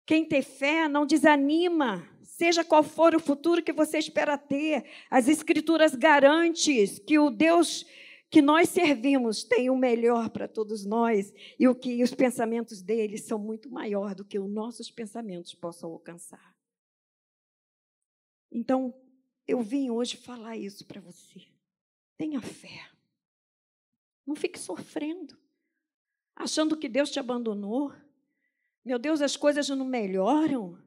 Quem 0.06 0.26
tem 0.26 0.42
fé 0.42 0.90
não 0.90 1.06
desanima, 1.06 2.06
seja 2.22 2.64
qual 2.64 2.84
for 2.84 3.16
o 3.16 3.20
futuro 3.20 3.64
que 3.64 3.72
você 3.72 3.98
espera 3.98 4.38
ter. 4.38 4.84
As 5.10 5.28
Escrituras 5.28 5.96
garantem 5.96 6.86
que 7.08 7.18
o 7.18 7.30
Deus 7.30 7.86
que 8.30 8.42
nós 8.42 8.70
servimos 8.70 9.44
tem 9.44 9.70
o 9.70 9.76
melhor 9.76 10.30
para 10.30 10.48
todos 10.48 10.86
nós 10.86 11.34
e 11.58 11.68
o 11.68 11.74
que 11.74 12.04
os 12.04 12.14
pensamentos 12.14 12.82
dele 12.82 13.18
são 13.18 13.40
muito 13.40 13.72
maior 13.72 14.14
do 14.14 14.24
que 14.24 14.38
os 14.38 14.50
nossos 14.50 14.92
pensamentos 14.92 15.56
possam 15.56 15.92
alcançar. 15.92 16.56
Então, 18.52 18.94
eu 19.48 19.62
vim 19.62 19.90
hoje 19.90 20.18
falar 20.18 20.58
isso 20.58 20.86
para 20.86 21.02
você. 21.02 21.42
Tenha 22.18 22.42
fé. 22.42 22.90
Não 24.30 24.36
fique 24.36 24.60
sofrendo, 24.60 25.36
achando 26.36 26.78
que 26.78 26.88
Deus 26.88 27.10
te 27.10 27.20
abandonou. 27.20 27.92
Meu 28.86 29.00
Deus, 29.00 29.24
as 29.24 29.36
coisas 29.36 29.68
não 29.70 29.84
melhoram. 29.84 30.78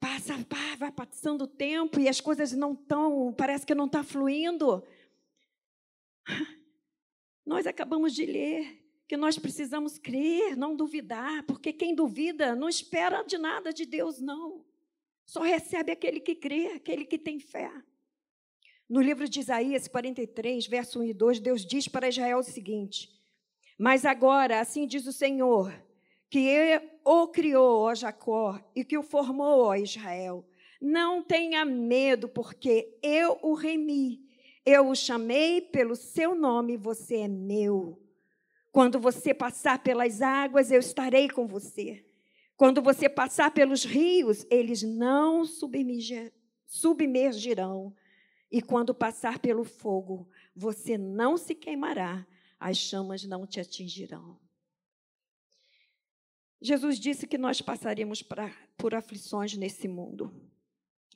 Passa, 0.00 0.32
vai 0.78 0.90
passando 0.90 1.42
o 1.42 1.46
tempo 1.46 2.00
e 2.00 2.08
as 2.08 2.22
coisas 2.22 2.52
não 2.52 2.72
estão, 2.72 3.34
parece 3.36 3.66
que 3.66 3.74
não 3.74 3.84
está 3.84 4.02
fluindo. 4.02 4.82
Nós 7.44 7.66
acabamos 7.66 8.14
de 8.14 8.24
ler 8.24 8.82
que 9.06 9.16
nós 9.16 9.36
precisamos 9.36 9.98
crer, 9.98 10.56
não 10.56 10.74
duvidar, 10.74 11.44
porque 11.44 11.74
quem 11.74 11.94
duvida 11.94 12.54
não 12.54 12.68
espera 12.68 13.22
de 13.22 13.36
nada 13.36 13.74
de 13.74 13.84
Deus, 13.84 14.22
não. 14.22 14.64
Só 15.26 15.42
recebe 15.42 15.92
aquele 15.92 16.18
que 16.18 16.34
crê, 16.34 16.68
aquele 16.68 17.04
que 17.04 17.18
tem 17.18 17.40
fé. 17.40 17.70
No 18.90 19.00
livro 19.00 19.28
de 19.28 19.40
Isaías 19.40 19.88
43, 19.88 20.66
verso 20.66 21.00
1 21.00 21.04
e 21.04 21.14
2, 21.14 21.40
Deus 21.40 21.64
diz 21.64 21.88
para 21.88 22.08
Israel 22.08 22.38
o 22.38 22.42
seguinte: 22.42 23.08
Mas 23.78 24.04
agora, 24.04 24.60
assim 24.60 24.86
diz 24.86 25.06
o 25.06 25.12
Senhor, 25.12 25.72
que 26.28 26.82
o 27.04 27.28
criou, 27.28 27.82
ó 27.82 27.94
Jacó, 27.94 28.60
e 28.74 28.84
que 28.84 28.98
o 28.98 29.02
formou, 29.02 29.62
ó 29.64 29.76
Israel. 29.76 30.44
Não 30.82 31.22
tenha 31.22 31.64
medo, 31.64 32.28
porque 32.28 32.98
eu 33.02 33.38
o 33.42 33.54
remi 33.54 34.28
eu 34.64 34.88
o 34.88 34.94
chamei 34.94 35.60
pelo 35.60 35.96
seu 35.96 36.34
nome, 36.34 36.76
você 36.76 37.16
é 37.20 37.28
meu. 37.28 38.00
Quando 38.70 39.00
você 39.00 39.34
passar 39.34 39.82
pelas 39.82 40.22
águas, 40.22 40.70
eu 40.70 40.78
estarei 40.78 41.28
com 41.28 41.46
você. 41.46 42.04
Quando 42.56 42.82
você 42.82 43.08
passar 43.08 43.50
pelos 43.52 43.84
rios, 43.84 44.46
eles 44.50 44.82
não 44.82 45.44
submergirão. 46.66 47.92
E 48.50 48.60
quando 48.60 48.94
passar 48.94 49.38
pelo 49.38 49.64
fogo, 49.64 50.28
você 50.54 50.98
não 50.98 51.36
se 51.36 51.54
queimará, 51.54 52.26
as 52.58 52.76
chamas 52.76 53.24
não 53.24 53.46
te 53.46 53.60
atingirão. 53.60 54.38
Jesus 56.60 56.98
disse 56.98 57.26
que 57.26 57.38
nós 57.38 57.62
passaríamos 57.62 58.22
pra, 58.22 58.50
por 58.76 58.94
aflições 58.94 59.56
nesse 59.56 59.88
mundo, 59.88 60.34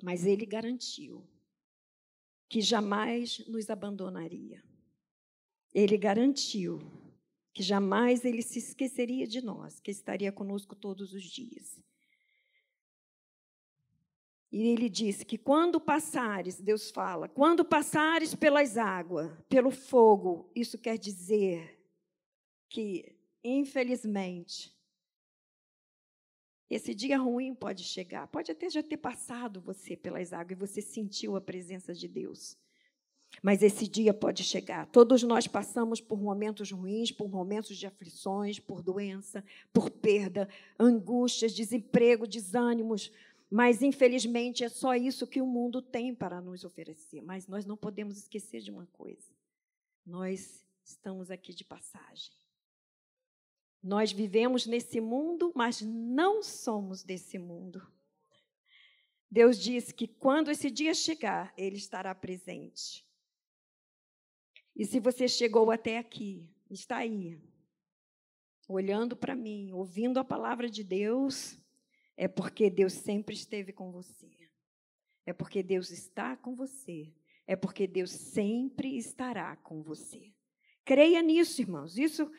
mas 0.02 0.24
ele 0.24 0.46
garantiu 0.46 1.28
que 2.48 2.60
jamais 2.60 3.40
nos 3.46 3.68
abandonaria. 3.68 4.62
Ele 5.72 5.98
garantiu 5.98 6.78
que 7.52 7.62
jamais 7.62 8.24
ele 8.24 8.42
se 8.42 8.58
esqueceria 8.58 9.26
de 9.26 9.40
nós, 9.40 9.80
que 9.80 9.90
estaria 9.90 10.32
conosco 10.32 10.74
todos 10.74 11.12
os 11.12 11.24
dias. 11.24 11.80
E 14.54 14.68
ele 14.68 14.88
disse 14.88 15.26
que 15.26 15.36
quando 15.36 15.80
passares, 15.80 16.60
Deus 16.60 16.88
fala, 16.88 17.28
quando 17.28 17.64
passares 17.64 18.36
pelas 18.36 18.78
águas, 18.78 19.28
pelo 19.48 19.72
fogo, 19.72 20.48
isso 20.54 20.78
quer 20.78 20.96
dizer 20.96 21.76
que, 22.70 23.16
infelizmente, 23.42 24.72
esse 26.70 26.94
dia 26.94 27.18
ruim 27.18 27.52
pode 27.52 27.82
chegar, 27.82 28.28
pode 28.28 28.52
até 28.52 28.70
já 28.70 28.80
ter 28.80 28.96
passado 28.96 29.60
você 29.60 29.96
pelas 29.96 30.32
águas 30.32 30.52
e 30.52 30.54
você 30.54 30.80
sentiu 30.80 31.34
a 31.34 31.40
presença 31.40 31.92
de 31.92 32.06
Deus. 32.06 32.56
Mas 33.42 33.60
esse 33.60 33.88
dia 33.88 34.14
pode 34.14 34.44
chegar. 34.44 34.86
Todos 34.86 35.24
nós 35.24 35.48
passamos 35.48 36.00
por 36.00 36.20
momentos 36.20 36.70
ruins, 36.70 37.10
por 37.10 37.28
momentos 37.28 37.76
de 37.76 37.88
aflições, 37.88 38.60
por 38.60 38.82
doença, 38.82 39.44
por 39.72 39.90
perda, 39.90 40.48
angústias, 40.78 41.52
desemprego, 41.52 42.24
desânimos. 42.24 43.10
Mas, 43.56 43.82
infelizmente, 43.82 44.64
é 44.64 44.68
só 44.68 44.96
isso 44.96 45.28
que 45.28 45.40
o 45.40 45.46
mundo 45.46 45.80
tem 45.80 46.12
para 46.12 46.40
nos 46.40 46.64
oferecer. 46.64 47.22
Mas 47.22 47.46
nós 47.46 47.64
não 47.64 47.76
podemos 47.76 48.16
esquecer 48.18 48.60
de 48.60 48.68
uma 48.68 48.84
coisa: 48.86 49.30
nós 50.04 50.66
estamos 50.84 51.30
aqui 51.30 51.54
de 51.54 51.62
passagem. 51.62 52.32
Nós 53.80 54.10
vivemos 54.10 54.66
nesse 54.66 55.00
mundo, 55.00 55.52
mas 55.54 55.80
não 55.80 56.42
somos 56.42 57.04
desse 57.04 57.38
mundo. 57.38 57.80
Deus 59.30 59.56
disse 59.56 59.94
que 59.94 60.08
quando 60.08 60.50
esse 60.50 60.68
dia 60.68 60.92
chegar, 60.92 61.54
Ele 61.56 61.76
estará 61.76 62.12
presente. 62.12 63.06
E 64.74 64.84
se 64.84 64.98
você 64.98 65.28
chegou 65.28 65.70
até 65.70 65.98
aqui, 65.98 66.44
está 66.68 66.96
aí, 66.96 67.40
olhando 68.68 69.16
para 69.16 69.36
mim, 69.36 69.70
ouvindo 69.70 70.18
a 70.18 70.24
palavra 70.24 70.68
de 70.68 70.82
Deus, 70.82 71.56
é 72.16 72.28
porque 72.28 72.70
Deus 72.70 72.92
sempre 72.92 73.34
esteve 73.34 73.72
com 73.72 73.90
você. 73.90 74.30
É 75.26 75.32
porque 75.32 75.62
Deus 75.62 75.90
está 75.90 76.36
com 76.36 76.54
você. 76.54 77.12
É 77.46 77.56
porque 77.56 77.86
Deus 77.86 78.10
sempre 78.10 78.96
estará 78.96 79.56
com 79.56 79.82
você. 79.82 80.32
Creia 80.84 81.22
nisso, 81.22 81.60
irmãos. 81.60 81.98
Isso, 81.98 82.30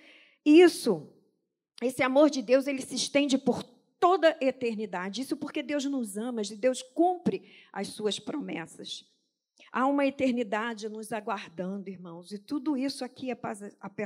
isso 0.44 1.12
esse 1.82 2.02
amor 2.02 2.30
de 2.30 2.42
Deus, 2.42 2.68
ele 2.68 2.82
se 2.82 2.96
estende 2.96 3.38
por 3.38 3.64
toda 4.00 4.30
a 4.30 4.46
eternidade. 4.46 5.22
Isso 5.22 5.36
porque 5.36 5.62
Deus 5.62 5.86
nos 5.86 6.18
ama, 6.18 6.42
Deus 6.58 6.82
cumpre 6.82 7.52
as 7.72 7.90
suas 7.90 8.20
promessas. 8.20 9.06
Há 9.72 9.86
uma 9.88 10.06
eternidade 10.06 10.88
nos 10.88 11.12
aguardando, 11.12 11.90
irmãos, 11.90 12.32
e 12.32 12.40
tudo 12.40 12.78
isso 12.78 13.04
aqui 13.04 13.30
é, 13.30 13.38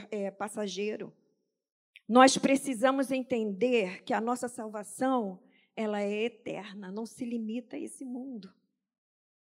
é 0.10 0.32
passageiro. 0.32 1.14
Nós 2.08 2.38
precisamos 2.38 3.12
entender 3.12 4.04
que 4.04 4.14
a 4.14 4.22
nossa 4.22 4.48
salvação, 4.48 5.40
ela 5.80 6.02
é 6.02 6.26
eterna, 6.26 6.92
não 6.92 7.06
se 7.06 7.24
limita 7.24 7.78
a 7.78 7.80
esse 7.80 8.04
mundo. 8.04 8.54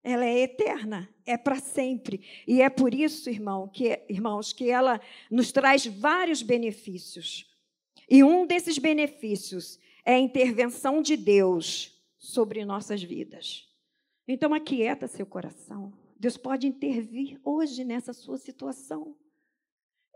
Ela 0.05 0.25
é 0.25 0.43
eterna, 0.43 1.13
é 1.27 1.37
para 1.37 1.59
sempre. 1.59 2.25
E 2.47 2.63
é 2.63 2.71
por 2.71 2.95
isso, 2.95 3.29
irmão, 3.29 3.67
que, 3.67 4.05
irmãos, 4.09 4.53
que 4.53 4.71
ela 4.71 5.01
nos 5.29 5.51
traz 5.51 5.85
vários 5.85 6.41
benefícios. 6.41 7.53
E 8.09 8.23
um 8.23 8.47
desses 8.47 8.79
benefícios 8.79 9.81
é 10.05 10.15
a 10.15 10.21
intervenção 10.21 11.03
de 11.03 11.17
Deus 11.17 12.01
sobre 12.17 12.65
nossas 12.65 13.03
vidas. 13.03 13.69
Então, 14.29 14.55
aquieta 14.55 15.09
seu 15.09 15.27
coração. 15.27 15.93
Deus 16.17 16.37
pode 16.37 16.69
intervir 16.69 17.41
hoje 17.43 17.83
nessa 17.83 18.13
sua 18.13 18.39
situação. 18.39 19.17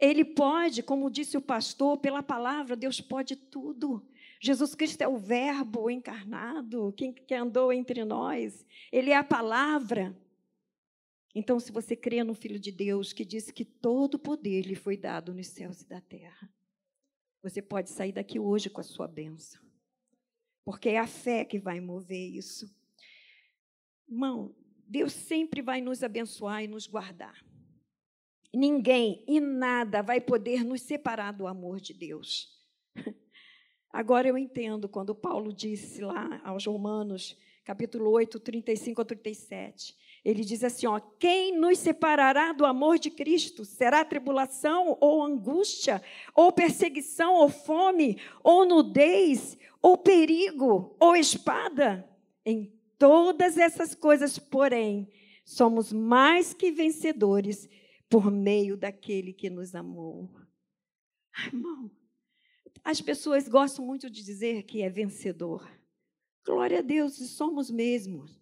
Ele 0.01 0.25
pode, 0.25 0.85
como 0.85 1.11
disse 1.11 1.37
o 1.37 1.43
pastor, 1.43 1.99
pela 1.99 2.23
palavra, 2.23 2.77
Deus 2.77 3.01
pode 3.01 3.35
tudo. 3.35 4.07
Jesus 4.45 4.75
Cristo 4.75 5.01
é 5.03 5.07
o 5.07 5.17
Verbo 5.17 5.89
encarnado, 5.89 6.93
quem 6.97 7.13
que 7.13 7.33
andou 7.33 7.73
entre 7.73 8.05
nós. 8.05 8.67
Ele 8.91 9.11
é 9.11 9.17
a 9.17 9.23
palavra. 9.23 10.21
Então, 11.33 11.61
se 11.61 11.71
você 11.71 11.95
crê 11.95 12.25
no 12.25 12.35
Filho 12.35 12.59
de 12.59 12.73
Deus, 12.73 13.13
que 13.13 13.25
disse 13.25 13.53
que 13.53 13.65
todo 13.65 14.19
poder 14.19 14.63
lhe 14.63 14.75
foi 14.75 14.97
dado 14.97 15.33
nos 15.33 15.47
céus 15.47 15.83
e 15.83 15.89
da 15.89 16.01
terra, 16.01 16.53
você 17.41 17.63
pode 17.63 17.91
sair 17.91 18.11
daqui 18.11 18.41
hoje 18.41 18.69
com 18.69 18.81
a 18.81 18.85
sua 18.85 19.07
bênção. 19.07 19.63
Porque 20.65 20.89
é 20.89 20.99
a 20.99 21.07
fé 21.07 21.45
que 21.45 21.61
vai 21.61 21.81
mover 21.81 22.35
isso. 22.35 22.69
Irmão, 24.09 24.53
Deus 24.89 25.13
sempre 25.13 25.63
vai 25.63 25.81
nos 25.81 26.03
abençoar 26.03 26.65
e 26.65 26.69
nos 26.69 26.89
guardar. 26.89 27.47
Ninguém 28.53 29.25
e 29.29 29.39
nada 29.39 30.03
vai 30.03 30.21
poder 30.21 30.65
nos 30.65 30.83
separar 30.83 31.31
do 31.31 31.47
amor 31.47 31.81
de 31.81 31.95
Deus. 31.95 32.61
Agora 33.93 34.27
eu 34.27 34.39
entendo 34.39 34.89
quando 34.89 35.15
Paulo 35.15 35.53
disse 35.53 36.01
lá 36.01 36.41
aos 36.43 36.65
Romanos, 36.65 37.37
capítulo 37.63 38.11
8, 38.11 38.41
35 38.41 39.03
a 39.03 39.05
37. 39.05 39.95
Ele 40.25 40.45
diz 40.45 40.65
assim: 40.65 40.87
ó, 40.87 40.99
quem 40.99 41.59
nos 41.59 41.79
separará 41.79 42.53
do 42.53 42.65
amor 42.65 42.99
de 42.99 43.11
Cristo? 43.11 43.65
Será 43.65 44.05
tribulação 44.05 44.97
ou 45.01 45.23
angústia, 45.23 46.03
ou 46.35 46.51
perseguição, 46.51 47.35
ou 47.35 47.51
fome, 47.51 48.19
ou 48.43 48.65
nudez, 48.65 49.59
ou 49.83 49.99
perigo, 49.99 50.97
ou 50.99 51.15
espada? 51.15 52.09
Em 52.47 52.73
todas 52.99 53.59
essas 53.59 53.95
coisas, 53.95 54.39
porém, 54.39 55.09
somos 55.45 55.93
mais 55.93 56.55
que 56.55 56.71
vencedores 56.71 57.69
por 58.09 58.31
meio 58.31 58.77
daquele 58.77 59.33
que 59.33 59.51
nos 59.51 59.75
amou. 59.75 60.31
Irmão, 61.47 61.91
as 62.85 63.01
pessoas 63.01 63.49
gostam 63.49 63.85
muito 63.85 64.11
de 64.11 64.23
dizer 64.25 64.65
que 64.65 64.83
é 64.83 64.91
vencedor. 64.91 65.69
Glória 66.45 66.81
a 66.81 66.83
Deus, 66.83 67.15
somos 67.15 67.71
mesmos. 67.71 68.41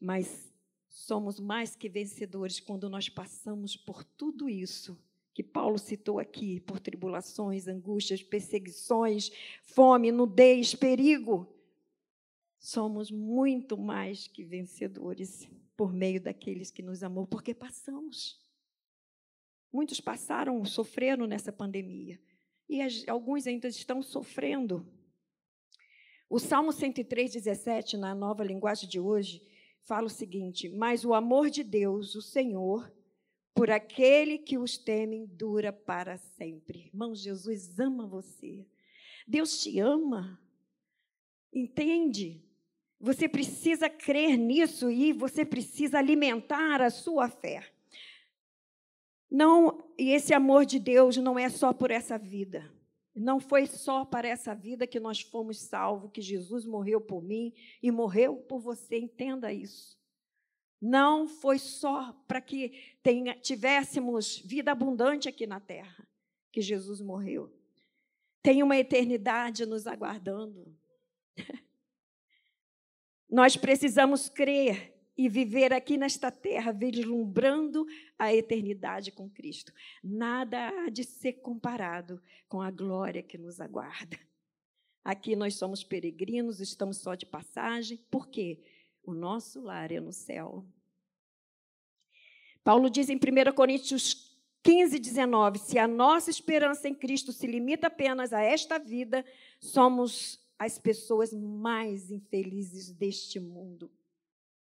Mas 0.00 0.52
somos 0.88 1.40
mais 1.40 1.74
que 1.74 1.88
vencedores 1.88 2.60
quando 2.60 2.88
nós 2.88 3.08
passamos 3.08 3.76
por 3.76 4.04
tudo 4.04 4.48
isso 4.48 4.98
que 5.34 5.42
Paulo 5.42 5.76
citou 5.78 6.20
aqui, 6.20 6.60
por 6.60 6.78
tribulações, 6.78 7.66
angústias, 7.66 8.22
perseguições, 8.22 9.32
fome, 9.62 10.12
nudez, 10.12 10.76
perigo. 10.76 11.52
Somos 12.60 13.10
muito 13.10 13.76
mais 13.76 14.28
que 14.28 14.44
vencedores 14.44 15.48
por 15.76 15.92
meio 15.92 16.20
daqueles 16.20 16.70
que 16.70 16.82
nos 16.82 17.02
amou, 17.02 17.26
porque 17.26 17.52
passamos. 17.52 18.40
Muitos 19.72 20.00
passaram, 20.00 20.64
sofreram 20.64 21.26
nessa 21.26 21.52
pandemia. 21.52 22.20
E 22.68 22.80
alguns 23.08 23.46
ainda 23.46 23.68
estão 23.68 24.02
sofrendo. 24.02 24.86
O 26.28 26.38
Salmo 26.38 26.72
103, 26.72 27.32
17, 27.32 27.96
na 27.96 28.14
nova 28.14 28.42
linguagem 28.42 28.88
de 28.88 28.98
hoje, 28.98 29.42
fala 29.82 30.06
o 30.06 30.10
seguinte: 30.10 30.68
Mas 30.68 31.04
o 31.04 31.14
amor 31.14 31.50
de 31.50 31.62
Deus, 31.62 32.14
o 32.14 32.22
Senhor, 32.22 32.92
por 33.54 33.70
aquele 33.70 34.38
que 34.38 34.58
os 34.58 34.76
temem, 34.76 35.26
dura 35.26 35.72
para 35.72 36.16
sempre. 36.16 36.86
Irmão, 36.86 37.14
Jesus 37.14 37.78
ama 37.78 38.06
você. 38.06 38.66
Deus 39.26 39.62
te 39.62 39.78
ama. 39.78 40.40
Entende? 41.52 42.42
Você 42.98 43.28
precisa 43.28 43.88
crer 43.88 44.36
nisso 44.36 44.90
e 44.90 45.12
você 45.12 45.44
precisa 45.44 45.98
alimentar 45.98 46.80
a 46.80 46.90
sua 46.90 47.28
fé. 47.28 47.70
Não, 49.30 49.83
e 49.98 50.10
esse 50.10 50.34
amor 50.34 50.64
de 50.64 50.78
Deus 50.78 51.16
não 51.16 51.38
é 51.38 51.48
só 51.48 51.72
por 51.72 51.90
essa 51.90 52.18
vida. 52.18 52.70
Não 53.14 53.38
foi 53.38 53.66
só 53.66 54.04
para 54.04 54.26
essa 54.26 54.54
vida 54.54 54.86
que 54.86 54.98
nós 54.98 55.20
fomos 55.20 55.58
salvos, 55.58 56.10
que 56.12 56.20
Jesus 56.20 56.64
morreu 56.66 57.00
por 57.00 57.22
mim 57.22 57.52
e 57.80 57.90
morreu 57.90 58.36
por 58.36 58.58
você. 58.58 58.98
Entenda 58.98 59.52
isso. 59.52 59.96
Não 60.80 61.28
foi 61.28 61.58
só 61.58 62.12
para 62.26 62.40
que 62.40 62.96
tenha, 63.02 63.34
tivéssemos 63.36 64.38
vida 64.38 64.72
abundante 64.72 65.28
aqui 65.28 65.46
na 65.46 65.60
terra 65.60 66.06
que 66.50 66.60
Jesus 66.60 67.00
morreu. 67.00 67.52
Tem 68.42 68.62
uma 68.62 68.76
eternidade 68.76 69.64
nos 69.64 69.86
aguardando. 69.86 70.76
Nós 73.30 73.56
precisamos 73.56 74.28
crer 74.28 74.93
e 75.16 75.28
viver 75.28 75.72
aqui 75.72 75.96
nesta 75.96 76.30
terra, 76.30 76.72
vislumbrando 76.72 77.86
a 78.18 78.34
eternidade 78.34 79.12
com 79.12 79.30
Cristo. 79.30 79.72
Nada 80.02 80.68
há 80.68 80.88
de 80.88 81.04
ser 81.04 81.34
comparado 81.34 82.20
com 82.48 82.60
a 82.60 82.70
glória 82.70 83.22
que 83.22 83.38
nos 83.38 83.60
aguarda. 83.60 84.18
Aqui 85.04 85.36
nós 85.36 85.54
somos 85.54 85.84
peregrinos, 85.84 86.60
estamos 86.60 86.98
só 86.98 87.14
de 87.14 87.26
passagem, 87.26 87.98
por 88.10 88.28
quê? 88.28 88.58
O 89.02 89.12
nosso 89.12 89.60
lar 89.60 89.92
é 89.92 90.00
no 90.00 90.12
céu. 90.12 90.66
Paulo 92.64 92.88
diz 92.88 93.10
em 93.10 93.16
1 93.16 93.54
Coríntios 93.54 94.34
15, 94.62 94.98
19: 94.98 95.58
se 95.58 95.78
a 95.78 95.86
nossa 95.86 96.30
esperança 96.30 96.88
em 96.88 96.94
Cristo 96.94 97.30
se 97.30 97.46
limita 97.46 97.88
apenas 97.88 98.32
a 98.32 98.40
esta 98.40 98.78
vida, 98.78 99.22
somos 99.60 100.42
as 100.58 100.78
pessoas 100.78 101.34
mais 101.34 102.10
infelizes 102.10 102.90
deste 102.90 103.38
mundo. 103.38 103.90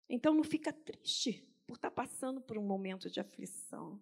Então 0.10 0.34
não 0.34 0.44
fica 0.44 0.72
triste 0.72 1.44
por 1.66 1.76
estar 1.76 1.92
passando 1.92 2.40
por 2.40 2.58
um 2.58 2.64
momento 2.64 3.10
de 3.10 3.20
aflição. 3.20 4.00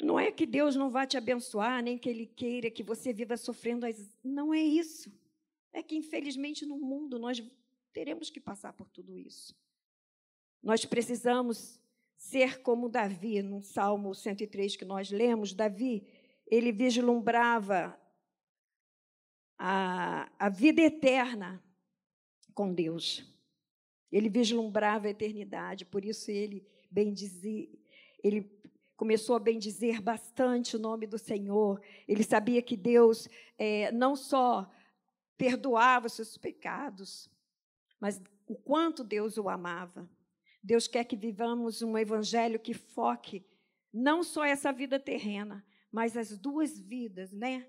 Não 0.00 0.18
é 0.18 0.30
que 0.30 0.44
Deus 0.44 0.76
não 0.76 0.90
vá 0.90 1.06
te 1.06 1.16
abençoar, 1.16 1.82
nem 1.82 1.96
que 1.96 2.08
Ele 2.08 2.26
queira 2.26 2.70
que 2.70 2.82
você 2.82 3.12
viva 3.12 3.36
sofrendo. 3.36 3.86
As... 3.86 4.10
Não 4.22 4.52
é 4.52 4.60
isso. 4.60 5.10
É 5.72 5.82
que, 5.82 5.96
infelizmente, 5.96 6.66
no 6.66 6.78
mundo 6.78 7.18
nós 7.18 7.42
teremos 7.92 8.28
que 8.28 8.40
passar 8.40 8.72
por 8.72 8.88
tudo 8.90 9.16
isso. 9.16 9.54
Nós 10.62 10.84
precisamos 10.84 11.80
ser 12.16 12.62
como 12.62 12.88
Davi, 12.88 13.42
no 13.42 13.62
Salmo 13.62 14.14
103 14.14 14.76
que 14.76 14.84
nós 14.84 15.10
lemos. 15.10 15.54
Davi, 15.54 16.06
ele 16.46 16.72
vislumbrava 16.72 17.98
a, 19.58 20.30
a 20.38 20.48
vida 20.48 20.82
eterna 20.82 21.62
com 22.54 22.72
Deus. 22.72 23.24
Ele 24.10 24.28
vislumbrava 24.28 25.06
a 25.06 25.10
eternidade, 25.10 25.84
por 25.84 26.04
isso 26.04 26.30
ele 26.30 26.66
bendizia, 26.90 27.68
ele 28.22 28.50
começou 28.96 29.36
a 29.36 29.40
bendizer 29.40 30.00
bastante 30.00 30.76
o 30.76 30.78
nome 30.78 31.06
do 31.06 31.18
Senhor. 31.18 31.80
Ele 32.08 32.22
sabia 32.22 32.62
que 32.62 32.76
Deus 32.76 33.28
é, 33.58 33.92
não 33.92 34.16
só 34.16 34.70
perdoava 35.36 36.06
os 36.06 36.14
seus 36.14 36.38
pecados, 36.38 37.30
mas 38.00 38.20
o 38.46 38.54
quanto 38.54 39.04
Deus 39.04 39.36
o 39.36 39.48
amava. 39.48 40.08
Deus 40.62 40.88
quer 40.88 41.04
que 41.04 41.16
vivamos 41.16 41.82
um 41.82 41.96
evangelho 41.96 42.58
que 42.58 42.74
foque 42.74 43.44
não 43.92 44.22
só 44.22 44.44
essa 44.44 44.72
vida 44.72 44.98
terrena, 44.98 45.64
mas 45.92 46.16
as 46.16 46.36
duas 46.36 46.78
vidas, 46.78 47.32
né? 47.32 47.66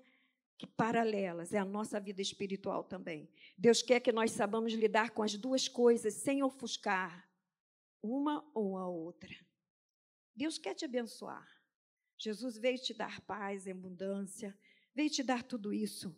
Que 0.58 0.66
paralelas, 0.66 1.54
é 1.54 1.58
a 1.58 1.64
nossa 1.64 2.00
vida 2.00 2.20
espiritual 2.20 2.82
também. 2.82 3.30
Deus 3.56 3.80
quer 3.80 4.00
que 4.00 4.10
nós 4.10 4.32
sabamos 4.32 4.72
lidar 4.72 5.10
com 5.10 5.22
as 5.22 5.34
duas 5.36 5.68
coisas 5.68 6.14
sem 6.14 6.42
ofuscar 6.42 7.30
uma 8.02 8.44
ou 8.52 8.76
a 8.76 8.88
outra. 8.88 9.34
Deus 10.34 10.58
quer 10.58 10.74
te 10.74 10.84
abençoar. 10.84 11.48
Jesus 12.18 12.58
veio 12.58 12.78
te 12.78 12.92
dar 12.92 13.20
paz 13.20 13.66
e 13.66 13.70
abundância, 13.70 14.56
veio 14.92 15.08
te 15.08 15.22
dar 15.22 15.44
tudo 15.44 15.72
isso. 15.72 16.14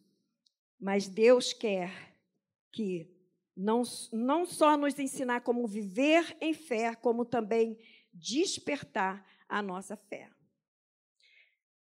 Mas 0.78 1.06
Deus 1.06 1.52
quer 1.52 2.16
que 2.72 3.14
não, 3.54 3.82
não 4.10 4.46
só 4.46 4.74
nos 4.74 4.98
ensinar 4.98 5.42
como 5.42 5.66
viver 5.66 6.34
em 6.40 6.54
fé, 6.54 6.94
como 6.94 7.26
também 7.26 7.78
despertar 8.10 9.26
a 9.46 9.60
nossa 9.60 9.96
fé. 9.96 10.30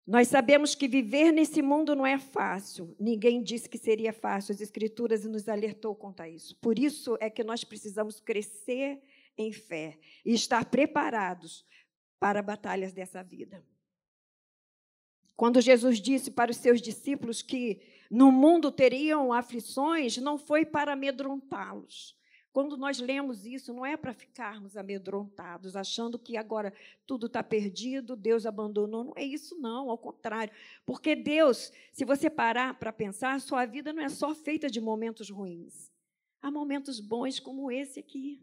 Nós 0.07 0.29
sabemos 0.29 0.75
que 0.75 0.87
viver 0.87 1.33
nesse 1.33 1.63
mundo 1.63 1.97
não 1.97 2.07
é 2.07 2.19
fácil. 2.19 2.95
Ninguém 3.01 3.43
disse 3.43 3.69
que 3.69 3.79
seria 3.79 4.13
fácil. 4.13 4.53
As 4.53 4.61
Escrituras 4.61 5.25
nos 5.25 5.49
alertou 5.49 5.95
quanto 5.95 6.21
a 6.21 6.29
isso. 6.29 6.57
Por 6.57 6.79
isso 6.79 7.17
é 7.21 7.31
que 7.31 7.43
nós 7.43 7.65
precisamos 7.65 8.21
crescer 8.21 9.03
em 9.37 9.51
fé 9.51 9.99
e 10.25 10.35
estar 10.35 10.67
preparados 10.67 11.65
para 12.21 12.43
batalhas 12.43 12.93
dessa 12.93 13.23
vida. 13.23 13.65
Quando 15.37 15.61
Jesus 15.61 16.01
disse 16.01 16.31
para 16.31 16.51
os 16.51 16.59
seus 16.59 16.81
discípulos 16.81 17.43
que 17.43 17.81
no 18.11 18.31
mundo 18.31 18.71
teriam 18.71 19.33
aflições, 19.33 20.19
não 20.19 20.39
foi 20.39 20.65
para 20.65 20.93
amedrontá-los, 20.93 22.17
quando 22.55 22.77
nós 22.77 23.01
lemos 23.01 23.45
isso, 23.45 23.75
não 23.75 23.85
é 23.85 23.97
para 23.97 24.15
ficarmos 24.15 24.77
amedrontados, 24.77 25.75
achando 25.75 26.17
que 26.17 26.37
agora 26.37 26.73
tudo 27.05 27.27
está 27.27 27.43
perdido, 27.43 28.15
Deus 28.15 28.47
abandonou. 28.47 29.07
Não 29.07 29.13
é 29.17 29.25
isso, 29.25 29.61
não, 29.61 29.91
ao 29.91 29.99
contrário. 29.99 30.55
Porque 30.87 31.17
Deus, 31.17 31.73
se 31.93 32.05
você 32.05 32.31
parar 32.31 32.79
para 32.79 32.93
pensar, 32.93 33.41
sua 33.41 33.67
vida 33.67 33.93
não 33.93 34.05
é 34.05 34.09
só 34.09 34.33
feita 34.37 34.71
de 34.71 34.81
momentos 34.81 35.29
ruins. 35.31 35.91
Há 36.41 36.49
momentos 36.49 37.01
bons 37.01 37.41
como 37.41 37.73
esse 37.73 37.99
aqui, 37.99 38.41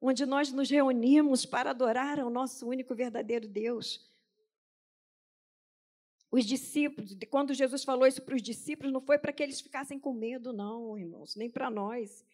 onde 0.00 0.26
nós 0.26 0.50
nos 0.50 0.68
reunimos 0.68 1.46
para 1.46 1.70
adorar 1.70 2.18
ao 2.18 2.30
nosso 2.30 2.66
único 2.66 2.96
verdadeiro 2.96 3.46
Deus. 3.46 4.10
Os 6.32 6.44
discípulos, 6.44 7.16
quando 7.30 7.54
Jesus 7.54 7.84
falou 7.84 8.08
isso 8.08 8.22
para 8.22 8.34
os 8.34 8.42
discípulos, 8.42 8.92
não 8.92 9.00
foi 9.00 9.18
para 9.18 9.32
que 9.32 9.40
eles 9.40 9.60
ficassem 9.60 10.00
com 10.00 10.12
medo, 10.12 10.52
não, 10.52 10.98
irmãos, 10.98 11.36
nem 11.36 11.48
para 11.48 11.70
nós. 11.70 12.24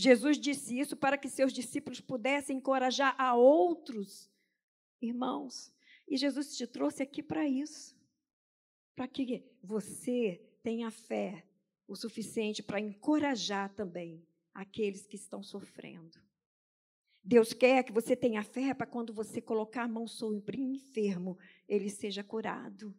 Jesus 0.00 0.38
disse 0.38 0.78
isso 0.78 0.96
para 0.96 1.18
que 1.18 1.28
seus 1.28 1.52
discípulos 1.52 2.00
pudessem 2.00 2.56
encorajar 2.56 3.14
a 3.18 3.34
outros 3.34 4.30
irmãos. 5.00 5.72
E 6.08 6.16
Jesus 6.16 6.56
te 6.56 6.66
trouxe 6.66 7.02
aqui 7.02 7.22
para 7.22 7.46
isso. 7.46 7.94
Para 8.96 9.06
que 9.06 9.44
você 9.62 10.40
tenha 10.62 10.90
fé 10.90 11.44
o 11.86 11.94
suficiente 11.94 12.62
para 12.62 12.80
encorajar 12.80 13.74
também 13.74 14.24
aqueles 14.54 15.06
que 15.06 15.16
estão 15.16 15.42
sofrendo. 15.42 16.18
Deus 17.22 17.52
quer 17.52 17.82
que 17.82 17.92
você 17.92 18.16
tenha 18.16 18.42
fé 18.42 18.72
para 18.72 18.86
quando 18.86 19.12
você 19.12 19.40
colocar 19.40 19.84
a 19.84 19.88
mão 19.88 20.06
sobre 20.06 20.62
o 20.62 20.72
enfermo, 20.72 21.38
ele 21.68 21.90
seja 21.90 22.24
curado. 22.24 22.94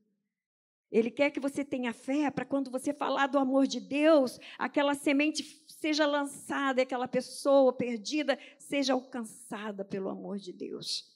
Ele 0.92 1.10
quer 1.10 1.32
que 1.32 1.40
você 1.40 1.64
tenha 1.64 1.94
fé 1.94 2.30
para 2.30 2.44
quando 2.44 2.70
você 2.70 2.94
falar 2.94 3.28
do 3.28 3.40
amor 3.40 3.66
de 3.66 3.80
Deus, 3.80 4.40
aquela 4.58 4.94
semente 4.94 5.44
seja 5.68 6.06
lançada 6.06 6.82
aquela 6.82 7.08
pessoa 7.08 7.72
perdida 7.72 8.38
seja 8.60 8.94
alcançada 8.94 9.84
pelo 9.84 10.10
amor 10.10 10.38
de 10.38 10.54
Deus. 10.54 11.12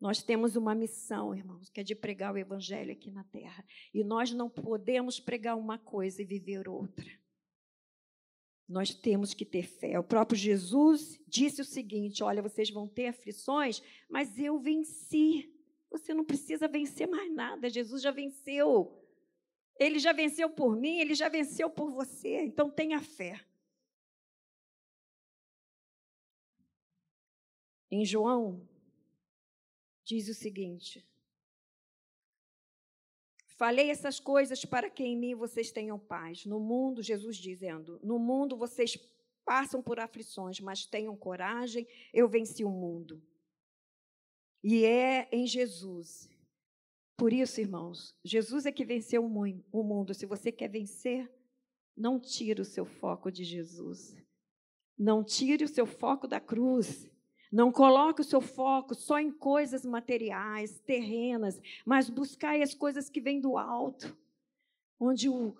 Nós 0.00 0.22
temos 0.22 0.56
uma 0.56 0.74
missão, 0.74 1.34
irmãos, 1.34 1.68
que 1.68 1.80
é 1.80 1.84
de 1.84 1.94
pregar 1.94 2.32
o 2.32 2.38
Evangelho 2.38 2.90
aqui 2.90 3.10
na 3.10 3.24
terra. 3.24 3.62
E 3.92 4.02
nós 4.02 4.32
não 4.32 4.48
podemos 4.48 5.20
pregar 5.20 5.58
uma 5.58 5.78
coisa 5.78 6.22
e 6.22 6.24
viver 6.24 6.66
outra. 6.68 7.10
Nós 8.66 8.94
temos 8.94 9.34
que 9.34 9.44
ter 9.44 9.64
fé. 9.64 9.98
O 9.98 10.04
próprio 10.04 10.38
Jesus 10.38 11.20
disse 11.28 11.60
o 11.60 11.64
seguinte: 11.64 12.22
Olha, 12.22 12.40
vocês 12.40 12.70
vão 12.70 12.88
ter 12.88 13.08
aflições, 13.08 13.82
mas 14.08 14.38
eu 14.38 14.58
venci. 14.58 15.52
Você 15.90 16.14
não 16.14 16.24
precisa 16.24 16.68
vencer 16.68 17.08
mais 17.08 17.32
nada, 17.32 17.68
Jesus 17.68 18.00
já 18.00 18.10
venceu. 18.10 18.96
Ele 19.78 19.98
já 19.98 20.12
venceu 20.12 20.48
por 20.48 20.76
mim, 20.76 20.98
ele 20.98 21.14
já 21.14 21.28
venceu 21.28 21.68
por 21.70 21.90
você, 21.90 22.42
então 22.42 22.70
tenha 22.70 23.00
fé. 23.00 23.44
Em 27.90 28.04
João, 28.04 28.68
diz 30.04 30.28
o 30.28 30.34
seguinte: 30.34 31.04
Falei 33.60 33.90
essas 33.90 34.20
coisas 34.20 34.64
para 34.64 34.88
que 34.88 35.02
em 35.02 35.16
mim 35.16 35.34
vocês 35.34 35.72
tenham 35.72 35.98
paz. 35.98 36.46
No 36.46 36.60
mundo, 36.60 37.02
Jesus 37.02 37.36
dizendo: 37.36 37.98
No 38.02 38.18
mundo 38.18 38.56
vocês 38.56 38.96
passam 39.44 39.82
por 39.82 39.98
aflições, 39.98 40.60
mas 40.60 40.86
tenham 40.86 41.16
coragem, 41.16 41.86
eu 42.12 42.28
venci 42.28 42.64
o 42.64 42.70
mundo. 42.70 43.20
E 44.62 44.84
é 44.84 45.28
em 45.32 45.46
Jesus 45.46 46.28
Por 47.16 47.32
isso, 47.32 47.60
irmãos, 47.60 48.16
Jesus 48.24 48.64
é 48.64 48.72
que 48.72 48.82
venceu 48.82 49.22
o 49.22 49.82
mundo. 49.82 50.14
Se 50.14 50.24
você 50.24 50.50
quer 50.50 50.68
vencer, 50.68 51.30
não 51.94 52.18
tire 52.18 52.62
o 52.62 52.64
seu 52.64 52.86
foco 52.86 53.30
de 53.30 53.44
Jesus. 53.44 54.16
Não 54.98 55.22
tire 55.22 55.64
o 55.64 55.68
seu 55.68 55.84
foco 55.84 56.26
da 56.26 56.40
cruz. 56.40 57.10
Não 57.52 57.70
coloque 57.70 58.22
o 58.22 58.24
seu 58.24 58.40
foco 58.40 58.94
só 58.94 59.18
em 59.18 59.30
coisas 59.30 59.84
materiais, 59.84 60.80
terrenas, 60.80 61.60
mas 61.84 62.08
buscai 62.08 62.62
as 62.62 62.74
coisas 62.74 63.10
que 63.10 63.20
vêm 63.20 63.38
do 63.38 63.58
alto, 63.58 64.16
onde, 64.98 65.28
o, 65.28 65.54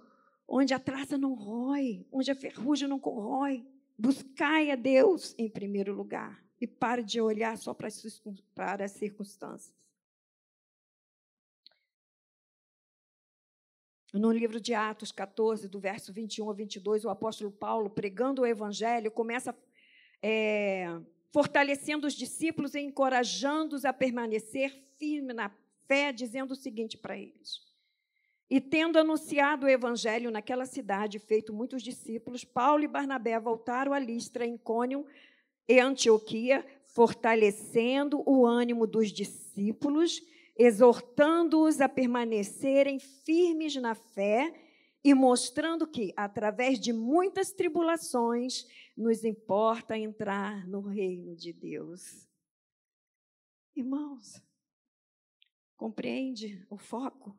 onde 0.49 0.73
a 0.73 0.79
traça 0.79 1.19
não 1.19 1.35
rói, 1.35 2.07
onde 2.11 2.31
a 2.31 2.35
ferrugem 2.35 2.89
não 2.89 2.99
corrói. 2.99 3.67
Buscai 3.99 4.71
a 4.71 4.77
Deus 4.77 5.35
em 5.37 5.51
primeiro 5.51 5.95
lugar 5.95 6.43
e 6.61 6.67
pare 6.67 7.03
de 7.03 7.21
olhar 7.21 7.57
só 7.57 7.73
para 7.73 7.89
as, 7.89 8.93
circunstâncias. 8.93 9.75
No 14.13 14.31
livro 14.31 14.61
de 14.61 14.75
Atos 14.75 15.11
14, 15.13 15.69
do 15.69 15.79
verso 15.79 16.13
21 16.13 16.49
ao 16.49 16.55
22, 16.55 17.05
o 17.05 17.09
apóstolo 17.09 17.51
Paulo, 17.51 17.89
pregando 17.89 18.43
o 18.43 18.47
evangelho, 18.47 19.11
começa 19.11 19.57
é, 20.21 21.01
fortalecendo 21.31 22.07
os 22.07 22.15
discípulos 22.15 22.75
e 22.75 22.81
encorajando-os 22.81 23.85
a 23.85 23.93
permanecer 23.93 24.71
firme 24.99 25.33
na 25.33 25.51
fé, 25.87 26.13
dizendo 26.13 26.51
o 26.51 26.57
seguinte 26.57 26.99
para 26.99 27.17
eles: 27.17 27.61
E 28.51 28.61
tendo 28.61 28.99
anunciado 28.99 29.65
o 29.65 29.69
evangelho 29.69 30.31
naquela 30.31 30.67
cidade, 30.67 31.21
feito 31.21 31.55
muitos 31.55 31.81
discípulos, 31.81 32.45
Paulo 32.45 32.83
e 32.83 32.89
Barnabé 32.89 33.39
voltaram 33.39 33.93
a 33.93 33.99
Listra, 33.99 34.45
Icônio 34.45 35.07
e 35.71 35.79
Antioquia, 35.79 36.67
fortalecendo 36.85 38.25
o 38.29 38.45
ânimo 38.45 38.89
dos 38.89 39.13
discípulos, 39.13 40.21
exortando-os 40.59 41.81
a 41.81 41.89
permanecerem 41.89 42.99
firmes 42.99 43.77
na 43.77 43.95
fé 43.95 44.53
e 45.05 45.15
mostrando 45.15 45.87
que, 45.87 46.13
através 46.17 46.81
de 46.81 46.93
muitas 46.93 47.53
tribulações, 47.53 48.67
nos 48.97 49.23
importa 49.25 49.97
entrar 49.97 50.67
no 50.67 50.81
reino 50.81 51.37
de 51.37 51.53
Deus. 51.53 52.29
Irmãos, 53.77 54.43
compreende 55.77 56.67
o 56.69 56.77
foco? 56.77 57.39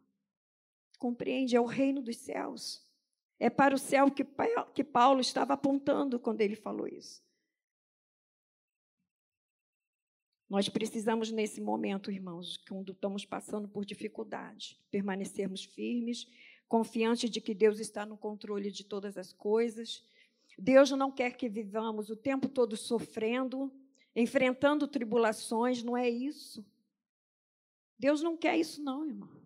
Compreende? 0.97 1.57
É 1.57 1.59
o 1.59 1.65
reino 1.65 2.01
dos 2.01 2.15
céus. 2.15 2.81
É 3.37 3.49
para 3.49 3.75
o 3.75 3.77
céu 3.77 4.09
que, 4.09 4.23
Paulo 4.85 5.19
estava 5.19 5.53
apontando 5.53 6.17
quando 6.17 6.39
ele 6.39 6.55
falou 6.55 6.87
isso. 6.87 7.21
Nós 10.51 10.69
precisamos, 10.69 11.31
nesse 11.31 11.59
momento, 11.59 12.11
irmãos, 12.11 12.57
quando 12.57 12.91
estamos 12.91 13.25
passando 13.25 13.67
por 13.67 13.85
dificuldade, 13.85 14.77
permanecermos 14.91 15.63
firmes, 15.63 16.27
confiantes 16.67 17.27
de 17.29 17.41
que 17.41 17.55
Deus 17.55 17.79
está 17.79 18.05
no 18.05 18.15
controle 18.17 18.69
de 18.69 18.83
todas 18.83 19.17
as 19.17 19.33
coisas 19.33 20.03
Deus 20.57 20.91
não 20.91 21.11
quer 21.11 21.35
que 21.35 21.49
vivamos 21.49 22.11
o 22.11 22.15
tempo 22.15 22.47
todo 22.47 22.77
sofrendo, 22.77 23.71
enfrentando 24.15 24.87
tribulações, 24.87 25.83
não 25.83 25.97
é 25.97 26.07
isso. 26.07 26.63
Deus 27.97 28.21
não 28.21 28.37
quer 28.37 28.57
isso, 28.57 28.81
não, 28.81 29.05
irmão. 29.05 29.41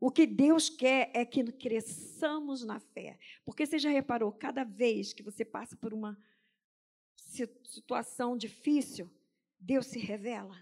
O 0.00 0.12
que 0.12 0.26
Deus 0.26 0.68
quer 0.68 1.10
é 1.12 1.24
que 1.24 1.42
cresçamos 1.50 2.64
na 2.64 2.78
fé. 2.78 3.18
Porque 3.44 3.66
você 3.66 3.80
já 3.80 3.90
reparou, 3.90 4.30
cada 4.30 4.62
vez 4.62 5.12
que 5.12 5.24
você 5.24 5.44
passa 5.44 5.76
por 5.76 5.92
uma 5.92 6.16
situação 7.16 8.36
difícil, 8.36 9.10
Deus 9.58 9.86
se 9.86 9.98
revela. 9.98 10.56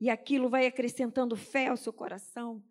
E 0.00 0.10
aquilo 0.10 0.48
vai 0.48 0.66
acrescentando 0.66 1.36
fé 1.36 1.68
ao 1.68 1.76
seu 1.76 1.92
coração. 1.92 2.62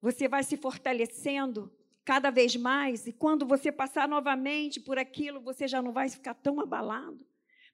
Você 0.00 0.28
vai 0.28 0.42
se 0.42 0.56
fortalecendo 0.56 1.72
cada 2.04 2.30
vez 2.30 2.56
mais, 2.56 3.06
e 3.06 3.12
quando 3.12 3.46
você 3.46 3.70
passar 3.70 4.08
novamente 4.08 4.80
por 4.80 4.98
aquilo, 4.98 5.42
você 5.42 5.68
já 5.68 5.82
não 5.82 5.92
vai 5.92 6.08
ficar 6.08 6.32
tão 6.32 6.58
abalado, 6.58 7.20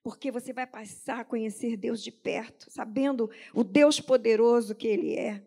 porque 0.03 0.29
você 0.29 0.51
vai 0.51 0.67
passar 0.67 1.21
a 1.21 1.25
conhecer 1.25 1.77
Deus 1.77 2.03
de 2.03 2.11
perto, 2.11 2.69
sabendo 2.69 3.29
o 3.53 3.63
Deus 3.63 4.01
poderoso 4.01 4.75
que 4.75 4.87
Ele 4.87 5.15
é. 5.15 5.41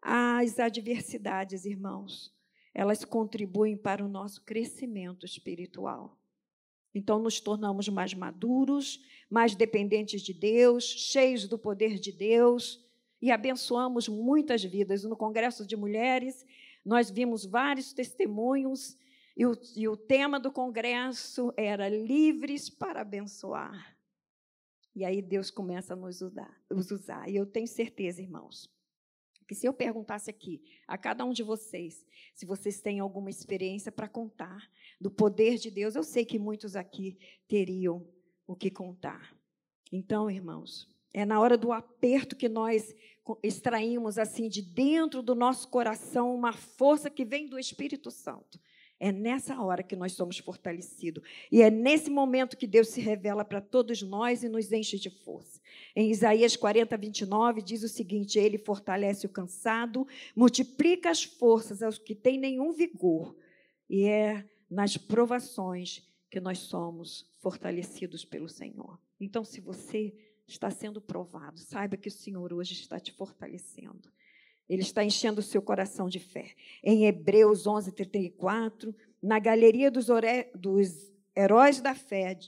As 0.00 0.58
adversidades, 0.58 1.66
irmãos, 1.66 2.34
elas 2.72 3.04
contribuem 3.04 3.76
para 3.76 4.02
o 4.02 4.08
nosso 4.08 4.42
crescimento 4.42 5.26
espiritual. 5.26 6.18
Então, 6.94 7.18
nos 7.18 7.40
tornamos 7.40 7.88
mais 7.88 8.14
maduros, 8.14 9.02
mais 9.28 9.54
dependentes 9.54 10.22
de 10.22 10.32
Deus, 10.32 10.84
cheios 10.84 11.48
do 11.48 11.58
poder 11.58 11.98
de 11.98 12.12
Deus 12.12 12.84
e 13.20 13.30
abençoamos 13.30 14.08
muitas 14.08 14.62
vidas. 14.62 15.02
No 15.02 15.16
Congresso 15.16 15.66
de 15.66 15.76
Mulheres, 15.76 16.44
nós 16.84 17.10
vimos 17.10 17.44
vários 17.44 17.92
testemunhos 17.92 18.96
e 19.36 19.46
o, 19.46 19.52
e 19.74 19.88
o 19.88 19.96
tema 19.96 20.38
do 20.38 20.52
congresso 20.52 21.52
era 21.56 21.88
livres 21.88 22.70
para 22.70 23.00
abençoar. 23.00 23.96
E 24.94 25.04
aí 25.04 25.20
Deus 25.20 25.50
começa 25.50 25.94
a 25.94 25.96
nos 25.96 26.20
usar, 26.20 26.56
nos 26.70 26.90
usar. 26.90 27.28
E 27.28 27.34
eu 27.34 27.44
tenho 27.44 27.66
certeza, 27.66 28.22
irmãos, 28.22 28.70
que 29.44 29.54
se 29.54 29.66
eu 29.66 29.72
perguntasse 29.72 30.30
aqui 30.30 30.62
a 30.86 30.96
cada 30.96 31.24
um 31.24 31.32
de 31.32 31.42
vocês 31.42 32.04
se 32.34 32.44
vocês 32.44 32.80
têm 32.80 32.98
alguma 32.98 33.30
experiência 33.30 33.92
para 33.92 34.08
contar 34.08 34.68
do 35.00 35.10
poder 35.10 35.56
de 35.56 35.70
Deus, 35.70 35.94
eu 35.94 36.02
sei 36.02 36.24
que 36.24 36.38
muitos 36.38 36.74
aqui 36.74 37.16
teriam 37.46 38.04
o 38.46 38.56
que 38.56 38.70
contar. 38.70 39.34
Então, 39.92 40.28
irmãos, 40.28 40.88
é 41.12 41.24
na 41.24 41.40
hora 41.40 41.56
do 41.56 41.72
aperto 41.72 42.34
que 42.34 42.48
nós 42.48 42.92
extraímos 43.42 44.18
assim 44.18 44.48
de 44.48 44.60
dentro 44.60 45.22
do 45.22 45.34
nosso 45.34 45.68
coração 45.68 46.34
uma 46.34 46.52
força 46.52 47.08
que 47.08 47.24
vem 47.24 47.48
do 47.48 47.58
Espírito 47.58 48.10
Santo. 48.10 48.58
É 49.04 49.12
nessa 49.12 49.60
hora 49.60 49.82
que 49.82 49.94
nós 49.94 50.12
somos 50.12 50.38
fortalecidos. 50.38 51.22
E 51.52 51.60
é 51.60 51.70
nesse 51.70 52.08
momento 52.08 52.56
que 52.56 52.66
Deus 52.66 52.88
se 52.88 53.02
revela 53.02 53.44
para 53.44 53.60
todos 53.60 54.00
nós 54.00 54.42
e 54.42 54.48
nos 54.48 54.72
enche 54.72 54.98
de 54.98 55.10
força. 55.10 55.60
Em 55.94 56.10
Isaías 56.10 56.56
40, 56.56 56.96
29, 56.96 57.60
diz 57.60 57.82
o 57.82 57.88
seguinte: 57.88 58.38
Ele 58.38 58.56
fortalece 58.56 59.26
o 59.26 59.28
cansado, 59.28 60.08
multiplica 60.34 61.10
as 61.10 61.22
forças 61.22 61.82
aos 61.82 61.98
que 61.98 62.14
têm 62.14 62.38
nenhum 62.38 62.72
vigor. 62.72 63.36
E 63.90 64.04
é 64.06 64.42
nas 64.70 64.96
provações 64.96 66.02
que 66.30 66.40
nós 66.40 66.60
somos 66.60 67.30
fortalecidos 67.42 68.24
pelo 68.24 68.48
Senhor. 68.48 68.98
Então, 69.20 69.44
se 69.44 69.60
você 69.60 70.14
está 70.46 70.70
sendo 70.70 71.00
provado. 71.00 71.58
Saiba 71.58 71.96
que 71.96 72.08
o 72.08 72.12
Senhor 72.12 72.52
hoje 72.52 72.74
está 72.74 72.98
te 73.00 73.12
fortalecendo. 73.12 74.10
Ele 74.68 74.82
está 74.82 75.04
enchendo 75.04 75.40
o 75.40 75.44
seu 75.44 75.60
coração 75.60 76.08
de 76.08 76.18
fé. 76.18 76.54
Em 76.82 77.06
Hebreus 77.06 77.66
11, 77.66 77.92
34, 77.92 78.94
na 79.22 79.38
galeria 79.38 79.90
dos, 79.90 80.06
dos 80.54 81.12
heróis 81.36 81.80
da 81.80 81.94
fé, 81.94 82.38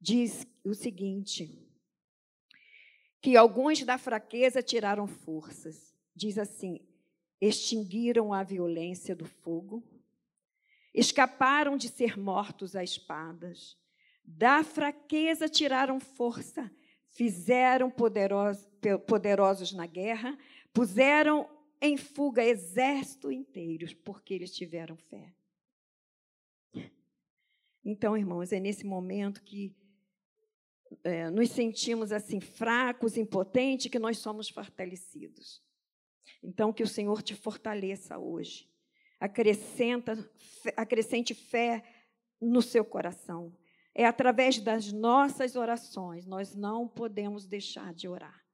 diz 0.00 0.46
o 0.64 0.74
seguinte: 0.74 1.58
que 3.20 3.36
alguns 3.36 3.84
da 3.84 3.98
fraqueza 3.98 4.62
tiraram 4.62 5.06
forças. 5.06 5.94
Diz 6.14 6.38
assim: 6.38 6.80
extinguiram 7.40 8.32
a 8.32 8.42
violência 8.42 9.14
do 9.14 9.24
fogo, 9.24 9.82
escaparam 10.94 11.76
de 11.76 11.88
ser 11.88 12.18
mortos 12.18 12.76
a 12.76 12.84
espadas, 12.84 13.76
da 14.24 14.62
fraqueza 14.62 15.48
tiraram 15.48 15.98
força, 15.98 16.70
fizeram 17.10 17.90
poderosos, 17.90 18.68
poderosos 19.06 19.72
na 19.72 19.86
guerra, 19.86 20.38
puseram 20.72 21.48
em 21.80 21.96
fuga 21.96 22.44
exército 22.44 23.30
inteiros, 23.30 23.94
porque 23.94 24.34
eles 24.34 24.54
tiveram 24.54 24.96
fé. 24.96 25.34
Então, 27.84 28.16
irmãos, 28.16 28.52
é 28.52 28.60
nesse 28.60 28.84
momento 28.84 29.42
que 29.42 29.74
é, 31.02 31.30
nos 31.30 31.50
sentimos 31.50 32.12
assim 32.12 32.40
fracos, 32.40 33.16
impotentes, 33.16 33.90
que 33.90 33.98
nós 33.98 34.18
somos 34.18 34.48
fortalecidos. 34.48 35.62
Então, 36.42 36.72
que 36.72 36.82
o 36.82 36.88
Senhor 36.88 37.22
te 37.22 37.34
fortaleça 37.34 38.18
hoje. 38.18 38.68
Acrescenta, 39.18 40.30
acrescente 40.76 41.34
fé 41.34 41.82
no 42.40 42.60
seu 42.60 42.84
coração. 42.84 43.56
É 43.94 44.04
através 44.04 44.58
das 44.60 44.92
nossas 44.92 45.56
orações, 45.56 46.26
nós 46.26 46.54
não 46.54 46.88
podemos 46.88 47.46
deixar 47.46 47.92
de 47.92 48.08
orar. 48.08 48.44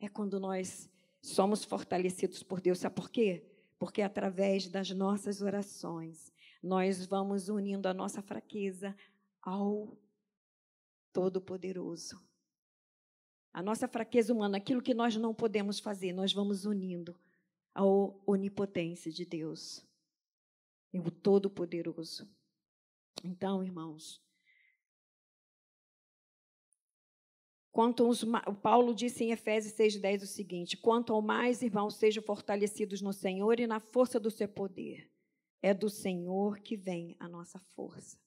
É 0.00 0.08
quando 0.08 0.40
nós 0.40 0.90
somos 1.22 1.64
fortalecidos 1.64 2.42
por 2.42 2.60
Deus. 2.60 2.78
Sabe 2.78 2.94
por 2.94 3.10
quê? 3.10 3.44
Porque 3.78 4.02
através 4.02 4.68
das 4.68 4.90
nossas 4.90 5.42
orações 5.42 6.32
nós 6.62 7.04
vamos 7.06 7.48
unindo 7.48 7.88
a 7.88 7.94
nossa 7.94 8.20
fraqueza 8.20 8.96
ao 9.40 9.96
Todo-Poderoso. 11.12 12.22
A 13.52 13.62
nossa 13.62 13.88
fraqueza 13.88 14.32
humana, 14.32 14.58
aquilo 14.58 14.82
que 14.82 14.94
nós 14.94 15.16
não 15.16 15.34
podemos 15.34 15.80
fazer, 15.80 16.12
nós 16.12 16.32
vamos 16.32 16.64
unindo 16.64 17.18
à 17.74 17.82
onipotência 18.26 19.10
de 19.10 19.24
Deus, 19.24 19.84
o 20.92 21.10
Todo-Poderoso. 21.10 22.28
Então, 23.24 23.64
irmãos, 23.64 24.22
Quanto 27.72 28.08
os, 28.08 28.24
Paulo 28.62 28.94
disse 28.94 29.22
em 29.22 29.30
Efésios 29.30 29.74
6,10 29.74 30.22
o 30.22 30.26
seguinte: 30.26 30.76
Quanto 30.76 31.12
ao 31.12 31.22
mais, 31.22 31.62
irmãos, 31.62 31.96
sejam 31.96 32.22
fortalecidos 32.22 33.00
no 33.00 33.12
Senhor 33.12 33.60
e 33.60 33.66
na 33.66 33.78
força 33.78 34.18
do 34.18 34.30
seu 34.30 34.48
poder. 34.48 35.08
É 35.62 35.72
do 35.72 35.88
Senhor 35.88 36.58
que 36.60 36.76
vem 36.76 37.16
a 37.20 37.28
nossa 37.28 37.58
força. 37.74 38.18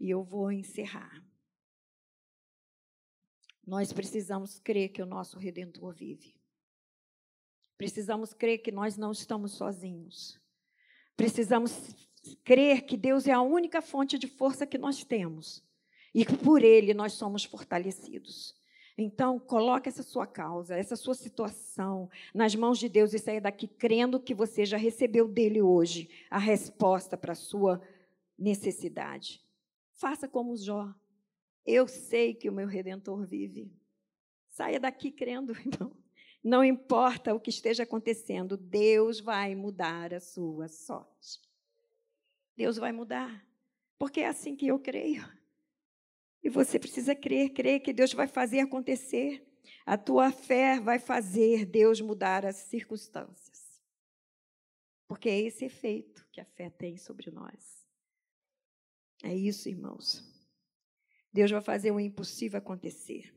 E 0.00 0.10
eu 0.10 0.22
vou 0.22 0.52
encerrar. 0.52 1.24
Nós 3.66 3.92
precisamos 3.92 4.58
crer 4.58 4.90
que 4.90 5.02
o 5.02 5.06
nosso 5.06 5.38
Redentor 5.38 5.94
vive. 5.94 6.34
Precisamos 7.78 8.32
crer 8.32 8.58
que 8.58 8.72
nós 8.72 8.96
não 8.96 9.10
estamos 9.10 9.52
sozinhos. 9.52 10.40
Precisamos 11.16 11.94
crer 12.44 12.82
que 12.82 12.96
Deus 12.96 13.26
é 13.26 13.32
a 13.32 13.40
única 13.40 13.80
fonte 13.80 14.18
de 14.18 14.26
força 14.26 14.66
que 14.66 14.78
nós 14.78 15.02
temos 15.04 15.64
e 16.14 16.24
que 16.24 16.36
por 16.36 16.62
Ele 16.62 16.94
nós 16.94 17.14
somos 17.14 17.44
fortalecidos. 17.44 18.54
Então, 18.98 19.38
coloque 19.38 19.88
essa 19.90 20.02
sua 20.02 20.26
causa, 20.26 20.74
essa 20.74 20.96
sua 20.96 21.14
situação 21.14 22.08
nas 22.34 22.54
mãos 22.54 22.78
de 22.78 22.88
Deus 22.88 23.12
e 23.12 23.18
saia 23.18 23.40
daqui 23.40 23.68
crendo 23.68 24.18
que 24.18 24.34
você 24.34 24.64
já 24.64 24.78
recebeu 24.78 25.28
dele 25.28 25.60
hoje 25.60 26.08
a 26.30 26.38
resposta 26.38 27.16
para 27.16 27.32
a 27.32 27.36
sua 27.36 27.82
necessidade. 28.38 29.44
Faça 29.92 30.26
como 30.26 30.56
Jó. 30.56 30.94
Eu 31.64 31.86
sei 31.86 32.32
que 32.32 32.48
o 32.48 32.52
meu 32.52 32.66
redentor 32.66 33.26
vive. 33.26 33.70
Saia 34.48 34.80
daqui 34.80 35.10
crendo, 35.10 35.52
irmão. 35.52 35.94
Não 36.42 36.64
importa 36.64 37.34
o 37.34 37.40
que 37.40 37.50
esteja 37.50 37.82
acontecendo, 37.82 38.56
Deus 38.56 39.20
vai 39.20 39.54
mudar 39.54 40.14
a 40.14 40.20
sua 40.20 40.68
sorte. 40.68 41.40
Deus 42.56 42.76
vai 42.76 42.92
mudar. 42.92 43.44
Porque 43.98 44.20
é 44.20 44.28
assim 44.28 44.54
que 44.54 44.68
eu 44.68 44.78
creio. 44.78 45.26
E 46.46 46.48
você 46.48 46.78
precisa 46.78 47.12
crer, 47.12 47.52
crer 47.52 47.80
que 47.80 47.92
Deus 47.92 48.12
vai 48.12 48.28
fazer 48.28 48.60
acontecer. 48.60 49.44
A 49.84 49.98
tua 49.98 50.30
fé 50.30 50.78
vai 50.78 50.96
fazer 50.96 51.66
Deus 51.66 52.00
mudar 52.00 52.46
as 52.46 52.54
circunstâncias. 52.54 53.82
Porque 55.08 55.28
é 55.28 55.40
esse 55.40 55.64
efeito 55.64 56.24
que 56.30 56.40
a 56.40 56.44
fé 56.44 56.70
tem 56.70 56.96
sobre 56.96 57.32
nós. 57.32 57.84
É 59.24 59.34
isso, 59.34 59.68
irmãos. 59.68 60.22
Deus 61.32 61.50
vai 61.50 61.60
fazer 61.60 61.90
o 61.90 61.98
impossível 61.98 62.58
acontecer. 62.58 63.34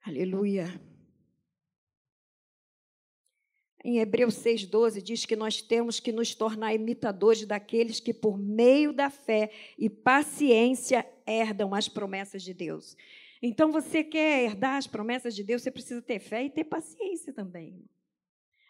Aleluia. 0.00 0.64
Em 3.84 3.98
Hebreus 3.98 4.36
6,12 4.36 5.02
diz 5.02 5.26
que 5.26 5.34
nós 5.34 5.60
temos 5.60 5.98
que 5.98 6.12
nos 6.12 6.34
tornar 6.34 6.72
imitadores 6.72 7.44
daqueles 7.44 7.98
que, 7.98 8.14
por 8.14 8.38
meio 8.38 8.92
da 8.92 9.10
fé 9.10 9.50
e 9.76 9.90
paciência, 9.90 11.04
herdam 11.26 11.74
as 11.74 11.88
promessas 11.88 12.42
de 12.42 12.54
Deus. 12.54 12.96
Então, 13.42 13.72
você 13.72 14.04
quer 14.04 14.44
herdar 14.44 14.76
as 14.76 14.86
promessas 14.86 15.34
de 15.34 15.42
Deus, 15.42 15.62
você 15.62 15.70
precisa 15.70 16.00
ter 16.00 16.20
fé 16.20 16.44
e 16.44 16.50
ter 16.50 16.62
paciência 16.62 17.32
também. 17.32 17.84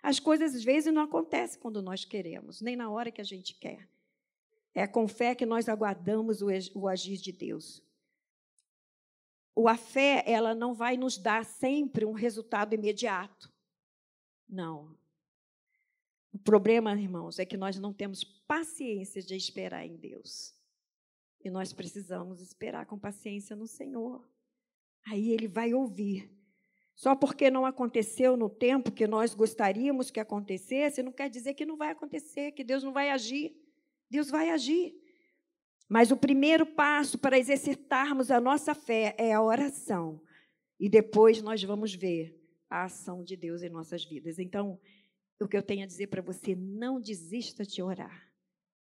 As 0.03 0.19
coisas, 0.19 0.55
às 0.55 0.65
vezes, 0.65 0.93
não 0.93 1.03
acontecem 1.03 1.61
quando 1.61 1.83
nós 1.83 2.07
queremos, 2.07 2.63
nem 2.63 2.75
na 2.75 2.91
hora 2.91 3.11
que 3.11 3.21
a 3.21 3.25
gente 3.25 3.55
quer. 3.55 3.87
É 4.75 4.87
com 4.87 5.07
fé 5.07 5.35
que 5.35 5.45
nós 5.45 5.69
aguardamos 5.69 6.41
o 6.41 6.89
agir 6.89 7.19
de 7.19 7.33
Deus. 7.33 7.83
A 9.69 9.77
fé, 9.77 10.25
ela 10.27 10.55
não 10.55 10.73
vai 10.73 10.97
nos 10.97 11.19
dar 11.19 11.45
sempre 11.45 12.07
um 12.07 12.13
resultado 12.13 12.75
imediato. 12.75 13.53
Não. 14.49 14.97
O 16.33 16.39
problema, 16.39 16.99
irmãos, 16.99 17.39
é 17.39 17.45
que 17.45 17.57
nós 17.57 17.79
não 17.79 17.93
temos 17.93 18.25
paciência 18.25 19.23
de 19.23 19.35
esperar 19.37 19.85
em 19.85 19.97
Deus. 19.97 20.55
E 21.45 21.51
nós 21.51 21.73
precisamos 21.73 22.41
esperar 22.41 22.87
com 22.87 22.99
paciência 22.99 23.55
no 23.55 23.67
Senhor. 23.67 24.27
Aí 25.07 25.31
Ele 25.31 25.47
vai 25.47 25.75
ouvir. 25.75 26.31
Só 26.95 27.15
porque 27.17 27.51
não 27.51 27.67
aconteceu 27.67 28.37
no 28.37 28.49
tempo 28.49 28.93
que 28.93 29.07
nós 29.07 29.35
gostaríamos 29.35 30.11
que 30.11 30.21
acontecesse, 30.21 31.03
não 31.03 31.13
quer 31.13 31.29
dizer 31.29 31.55
que 31.55 31.67
não 31.67 31.77
vai 31.77 31.91
acontecer, 31.91 32.53
que 32.53 32.65
Deus 32.65 32.83
não 32.83 32.93
vai 32.93 33.11
agir. 33.11 33.55
Deus 34.11 34.31
vai 34.31 34.51
agir. 34.51 34.95
Mas 35.89 36.11
o 36.11 36.17
primeiro 36.17 36.65
passo 36.65 37.19
para 37.19 37.39
exercitarmos 37.39 38.31
a 38.31 38.41
nossa 38.41 38.75
fé 38.75 39.15
é 39.19 39.33
a 39.33 39.43
oração. 39.43 40.23
E 40.79 40.89
depois 40.89 41.43
nós 41.43 41.63
vamos 41.63 41.95
ver 41.95 42.39
a 42.71 42.85
ação 42.85 43.23
de 43.23 43.37
Deus 43.37 43.63
em 43.63 43.69
nossas 43.69 44.05
vidas. 44.05 44.39
Então, 44.39 44.81
o 45.41 45.49
que 45.49 45.57
eu 45.57 45.63
tenho 45.63 45.83
a 45.83 45.87
dizer 45.87 46.09
para 46.09 46.23
você, 46.23 46.55
não 46.55 47.01
desista 47.01 47.65
de 47.65 47.83
orar. 47.83 48.33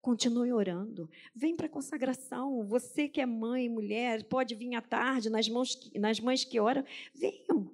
Continue 0.02 0.54
orando. 0.54 1.10
Vem 1.36 1.56
para 1.56 1.66
a 1.66 1.70
consagração. 1.70 2.66
Você 2.66 3.10
que 3.10 3.20
é 3.20 3.26
mãe, 3.26 3.68
mulher, 3.68 4.24
pode 4.26 4.56
vir 4.56 4.74
à 4.76 4.82
tarde 4.82 5.30
nas, 5.30 5.50
mãos, 5.50 5.92
nas 5.96 6.20
mães 6.20 6.46
que 6.46 6.60
oram. 6.60 6.84
Venham. 7.14 7.70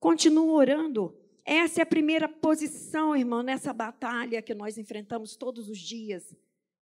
Continue 0.00 0.50
orando. 0.50 1.16
Essa 1.44 1.80
é 1.80 1.82
a 1.84 1.86
primeira 1.86 2.28
posição, 2.28 3.14
irmão, 3.16 3.42
nessa 3.42 3.72
batalha 3.72 4.42
que 4.42 4.54
nós 4.54 4.76
enfrentamos 4.76 5.36
todos 5.36 5.68
os 5.68 5.78
dias. 5.78 6.34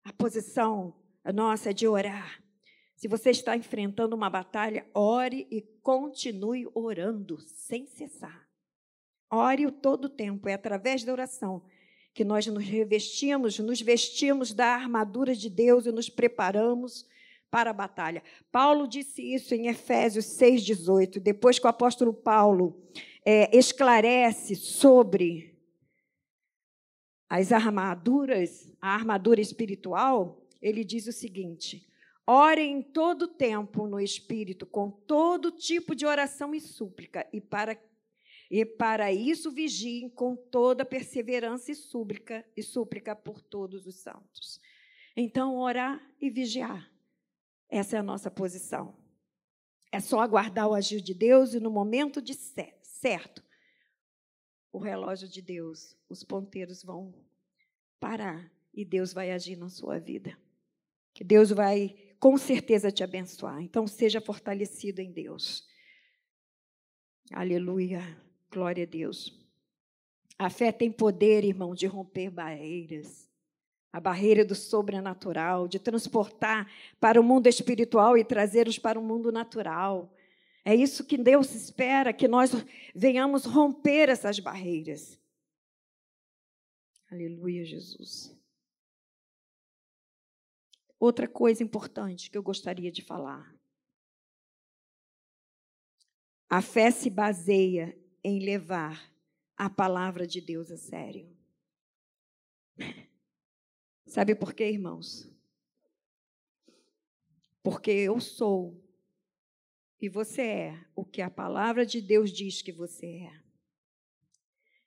A 0.04 0.12
posição 0.12 0.94
nossa 1.32 1.70
é 1.70 1.72
de 1.72 1.88
orar. 1.88 2.40
Se 2.94 3.08
você 3.08 3.30
está 3.30 3.56
enfrentando 3.56 4.14
uma 4.14 4.30
batalha, 4.30 4.86
ore 4.94 5.48
e 5.50 5.60
continue 5.82 6.68
orando 6.72 7.40
sem 7.40 7.86
cessar. 7.86 8.43
Ore 9.34 9.66
o 9.66 9.72
todo 9.72 10.08
tempo, 10.08 10.48
é 10.48 10.54
através 10.54 11.02
da 11.02 11.10
oração 11.10 11.62
que 12.14 12.24
nós 12.24 12.46
nos 12.46 12.64
revestimos, 12.64 13.58
nos 13.58 13.80
vestimos 13.80 14.52
da 14.52 14.68
armadura 14.68 15.34
de 15.34 15.50
Deus 15.50 15.86
e 15.86 15.90
nos 15.90 16.08
preparamos 16.08 17.04
para 17.50 17.70
a 17.70 17.72
batalha. 17.72 18.22
Paulo 18.52 18.86
disse 18.86 19.34
isso 19.34 19.52
em 19.52 19.66
Efésios 19.66 20.24
6,18. 20.38 21.18
Depois 21.18 21.58
que 21.58 21.66
o 21.66 21.68
apóstolo 21.68 22.14
Paulo 22.14 22.80
é, 23.24 23.56
esclarece 23.56 24.54
sobre 24.54 25.58
as 27.28 27.50
armaduras, 27.50 28.72
a 28.80 28.94
armadura 28.94 29.40
espiritual, 29.40 30.46
ele 30.62 30.84
diz 30.84 31.08
o 31.08 31.12
seguinte: 31.12 31.84
Orem 32.24 32.80
todo 32.80 33.26
tempo 33.26 33.88
no 33.88 33.98
Espírito, 33.98 34.64
com 34.64 34.88
todo 34.90 35.50
tipo 35.50 35.92
de 35.92 36.06
oração 36.06 36.54
e 36.54 36.60
súplica, 36.60 37.26
e 37.32 37.40
para 37.40 37.76
e 38.56 38.64
para 38.64 39.12
isso 39.12 39.50
vigiem 39.50 40.08
com 40.08 40.36
toda 40.36 40.84
perseverança 40.84 41.72
e 41.72 41.74
súplica, 41.74 42.46
e 42.56 42.62
súplica 42.62 43.16
por 43.16 43.42
todos 43.42 43.84
os 43.84 43.96
santos. 43.96 44.60
Então, 45.16 45.56
orar 45.56 46.00
e 46.20 46.30
vigiar. 46.30 46.88
Essa 47.68 47.96
é 47.96 47.98
a 47.98 48.02
nossa 48.02 48.30
posição. 48.30 48.96
É 49.90 49.98
só 49.98 50.20
aguardar 50.20 50.68
o 50.68 50.74
agir 50.74 51.00
de 51.00 51.12
Deus 51.12 51.52
e 51.52 51.58
no 51.58 51.68
momento 51.68 52.22
de 52.22 52.32
certo, 52.32 53.42
o 54.70 54.78
relógio 54.78 55.28
de 55.28 55.42
Deus, 55.42 55.96
os 56.08 56.22
ponteiros 56.22 56.84
vão 56.84 57.12
parar 57.98 58.52
e 58.72 58.84
Deus 58.84 59.12
vai 59.12 59.32
agir 59.32 59.56
na 59.56 59.68
sua 59.68 59.98
vida. 59.98 60.38
Que 61.12 61.24
Deus 61.24 61.50
vai 61.50 61.96
com 62.20 62.38
certeza 62.38 62.92
te 62.92 63.02
abençoar. 63.02 63.60
Então 63.60 63.84
seja 63.88 64.20
fortalecido 64.20 65.00
em 65.00 65.10
Deus. 65.10 65.66
Aleluia. 67.32 68.23
Glória 68.54 68.84
a 68.84 68.86
Deus. 68.86 69.36
A 70.38 70.48
fé 70.48 70.70
tem 70.70 70.90
poder, 70.90 71.42
irmão, 71.42 71.74
de 71.74 71.88
romper 71.88 72.30
barreiras. 72.30 73.28
A 73.92 73.98
barreira 73.98 74.44
do 74.44 74.54
sobrenatural, 74.54 75.66
de 75.66 75.80
transportar 75.80 76.70
para 77.00 77.20
o 77.20 77.24
mundo 77.24 77.48
espiritual 77.48 78.16
e 78.16 78.24
trazê-los 78.24 78.78
para 78.78 78.98
o 78.98 79.02
mundo 79.02 79.32
natural. 79.32 80.14
É 80.64 80.72
isso 80.72 81.04
que 81.04 81.18
Deus 81.18 81.52
espera, 81.52 82.12
que 82.12 82.28
nós 82.28 82.52
venhamos 82.94 83.44
romper 83.44 84.08
essas 84.08 84.38
barreiras. 84.38 85.18
Aleluia, 87.10 87.64
Jesus. 87.64 88.32
Outra 90.98 91.26
coisa 91.26 91.64
importante 91.64 92.30
que 92.30 92.38
eu 92.38 92.42
gostaria 92.42 92.92
de 92.92 93.02
falar. 93.02 93.52
A 96.48 96.62
fé 96.62 96.92
se 96.92 97.10
baseia 97.10 97.98
em 98.24 98.38
levar 98.38 99.14
a 99.56 99.68
palavra 99.68 100.26
de 100.26 100.40
Deus 100.40 100.70
a 100.70 100.76
sério. 100.78 101.30
Sabe 104.06 104.34
por 104.34 104.54
quê, 104.54 104.70
irmãos? 104.70 105.30
Porque 107.62 107.90
eu 107.90 108.20
sou 108.20 108.82
e 110.00 110.08
você 110.08 110.42
é 110.42 110.84
o 110.94 111.04
que 111.04 111.22
a 111.22 111.30
palavra 111.30 111.86
de 111.86 112.00
Deus 112.00 112.30
diz 112.32 112.60
que 112.62 112.72
você 112.72 113.06
é. 113.06 113.44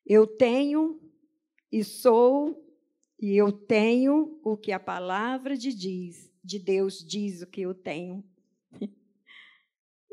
Eu 0.06 0.28
tenho 0.28 1.02
e 1.72 1.84
sou 1.84 2.64
e 3.20 3.36
eu 3.36 3.52
tenho 3.52 4.40
o 4.44 4.56
que 4.56 4.72
a 4.72 4.80
palavra 4.80 5.58
de, 5.58 5.74
diz, 5.74 6.32
de 6.44 6.60
Deus 6.60 7.04
diz 7.04 7.42
o 7.42 7.48
que 7.48 7.62
eu 7.62 7.74
tenho. 7.74 8.24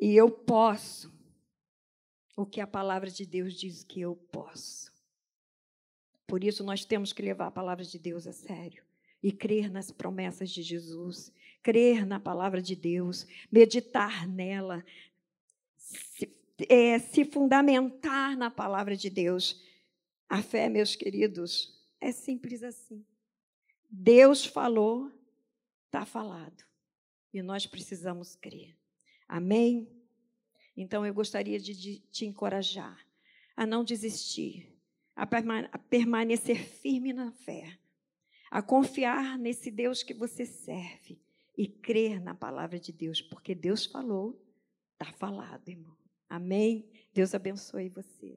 E 0.02 0.14
eu 0.16 0.28
posso 0.28 1.13
o 2.36 2.44
que 2.44 2.60
a 2.60 2.66
palavra 2.66 3.10
de 3.10 3.24
Deus 3.24 3.54
diz 3.54 3.84
que 3.84 4.00
eu 4.00 4.16
posso. 4.30 4.92
Por 6.26 6.42
isso, 6.42 6.64
nós 6.64 6.84
temos 6.84 7.12
que 7.12 7.22
levar 7.22 7.46
a 7.46 7.50
palavra 7.50 7.84
de 7.84 7.98
Deus 7.98 8.26
a 8.26 8.32
sério 8.32 8.82
e 9.22 9.32
crer 9.32 9.70
nas 9.70 9.90
promessas 9.90 10.50
de 10.50 10.62
Jesus, 10.62 11.32
crer 11.62 12.04
na 12.06 12.18
palavra 12.18 12.60
de 12.60 12.74
Deus, 12.74 13.26
meditar 13.50 14.26
nela, 14.26 14.84
se, 15.76 16.30
é, 16.68 16.98
se 16.98 17.24
fundamentar 17.24 18.36
na 18.36 18.50
palavra 18.50 18.96
de 18.96 19.08
Deus. 19.08 19.62
A 20.28 20.42
fé, 20.42 20.68
meus 20.68 20.96
queridos, 20.96 21.80
é 22.00 22.10
simples 22.10 22.62
assim. 22.62 23.04
Deus 23.88 24.44
falou, 24.44 25.10
está 25.86 26.04
falado. 26.04 26.64
E 27.32 27.42
nós 27.42 27.66
precisamos 27.66 28.34
crer. 28.36 28.76
Amém? 29.28 29.88
Então 30.76 31.06
eu 31.06 31.14
gostaria 31.14 31.58
de 31.58 32.00
te 32.10 32.26
encorajar 32.26 32.98
a 33.56 33.64
não 33.64 33.84
desistir, 33.84 34.76
a 35.14 35.26
permanecer 35.78 36.58
firme 36.58 37.12
na 37.12 37.30
fé, 37.30 37.78
a 38.50 38.60
confiar 38.60 39.38
nesse 39.38 39.70
Deus 39.70 40.02
que 40.02 40.12
você 40.12 40.44
serve 40.44 41.20
e 41.56 41.68
crer 41.68 42.20
na 42.20 42.34
palavra 42.34 42.80
de 42.80 42.92
Deus, 42.92 43.22
porque 43.22 43.54
Deus 43.54 43.86
falou, 43.86 44.40
está 44.92 45.12
falado, 45.12 45.68
irmão. 45.68 45.96
Amém? 46.28 46.90
Deus 47.12 47.34
abençoe 47.34 47.88
você. 47.88 48.36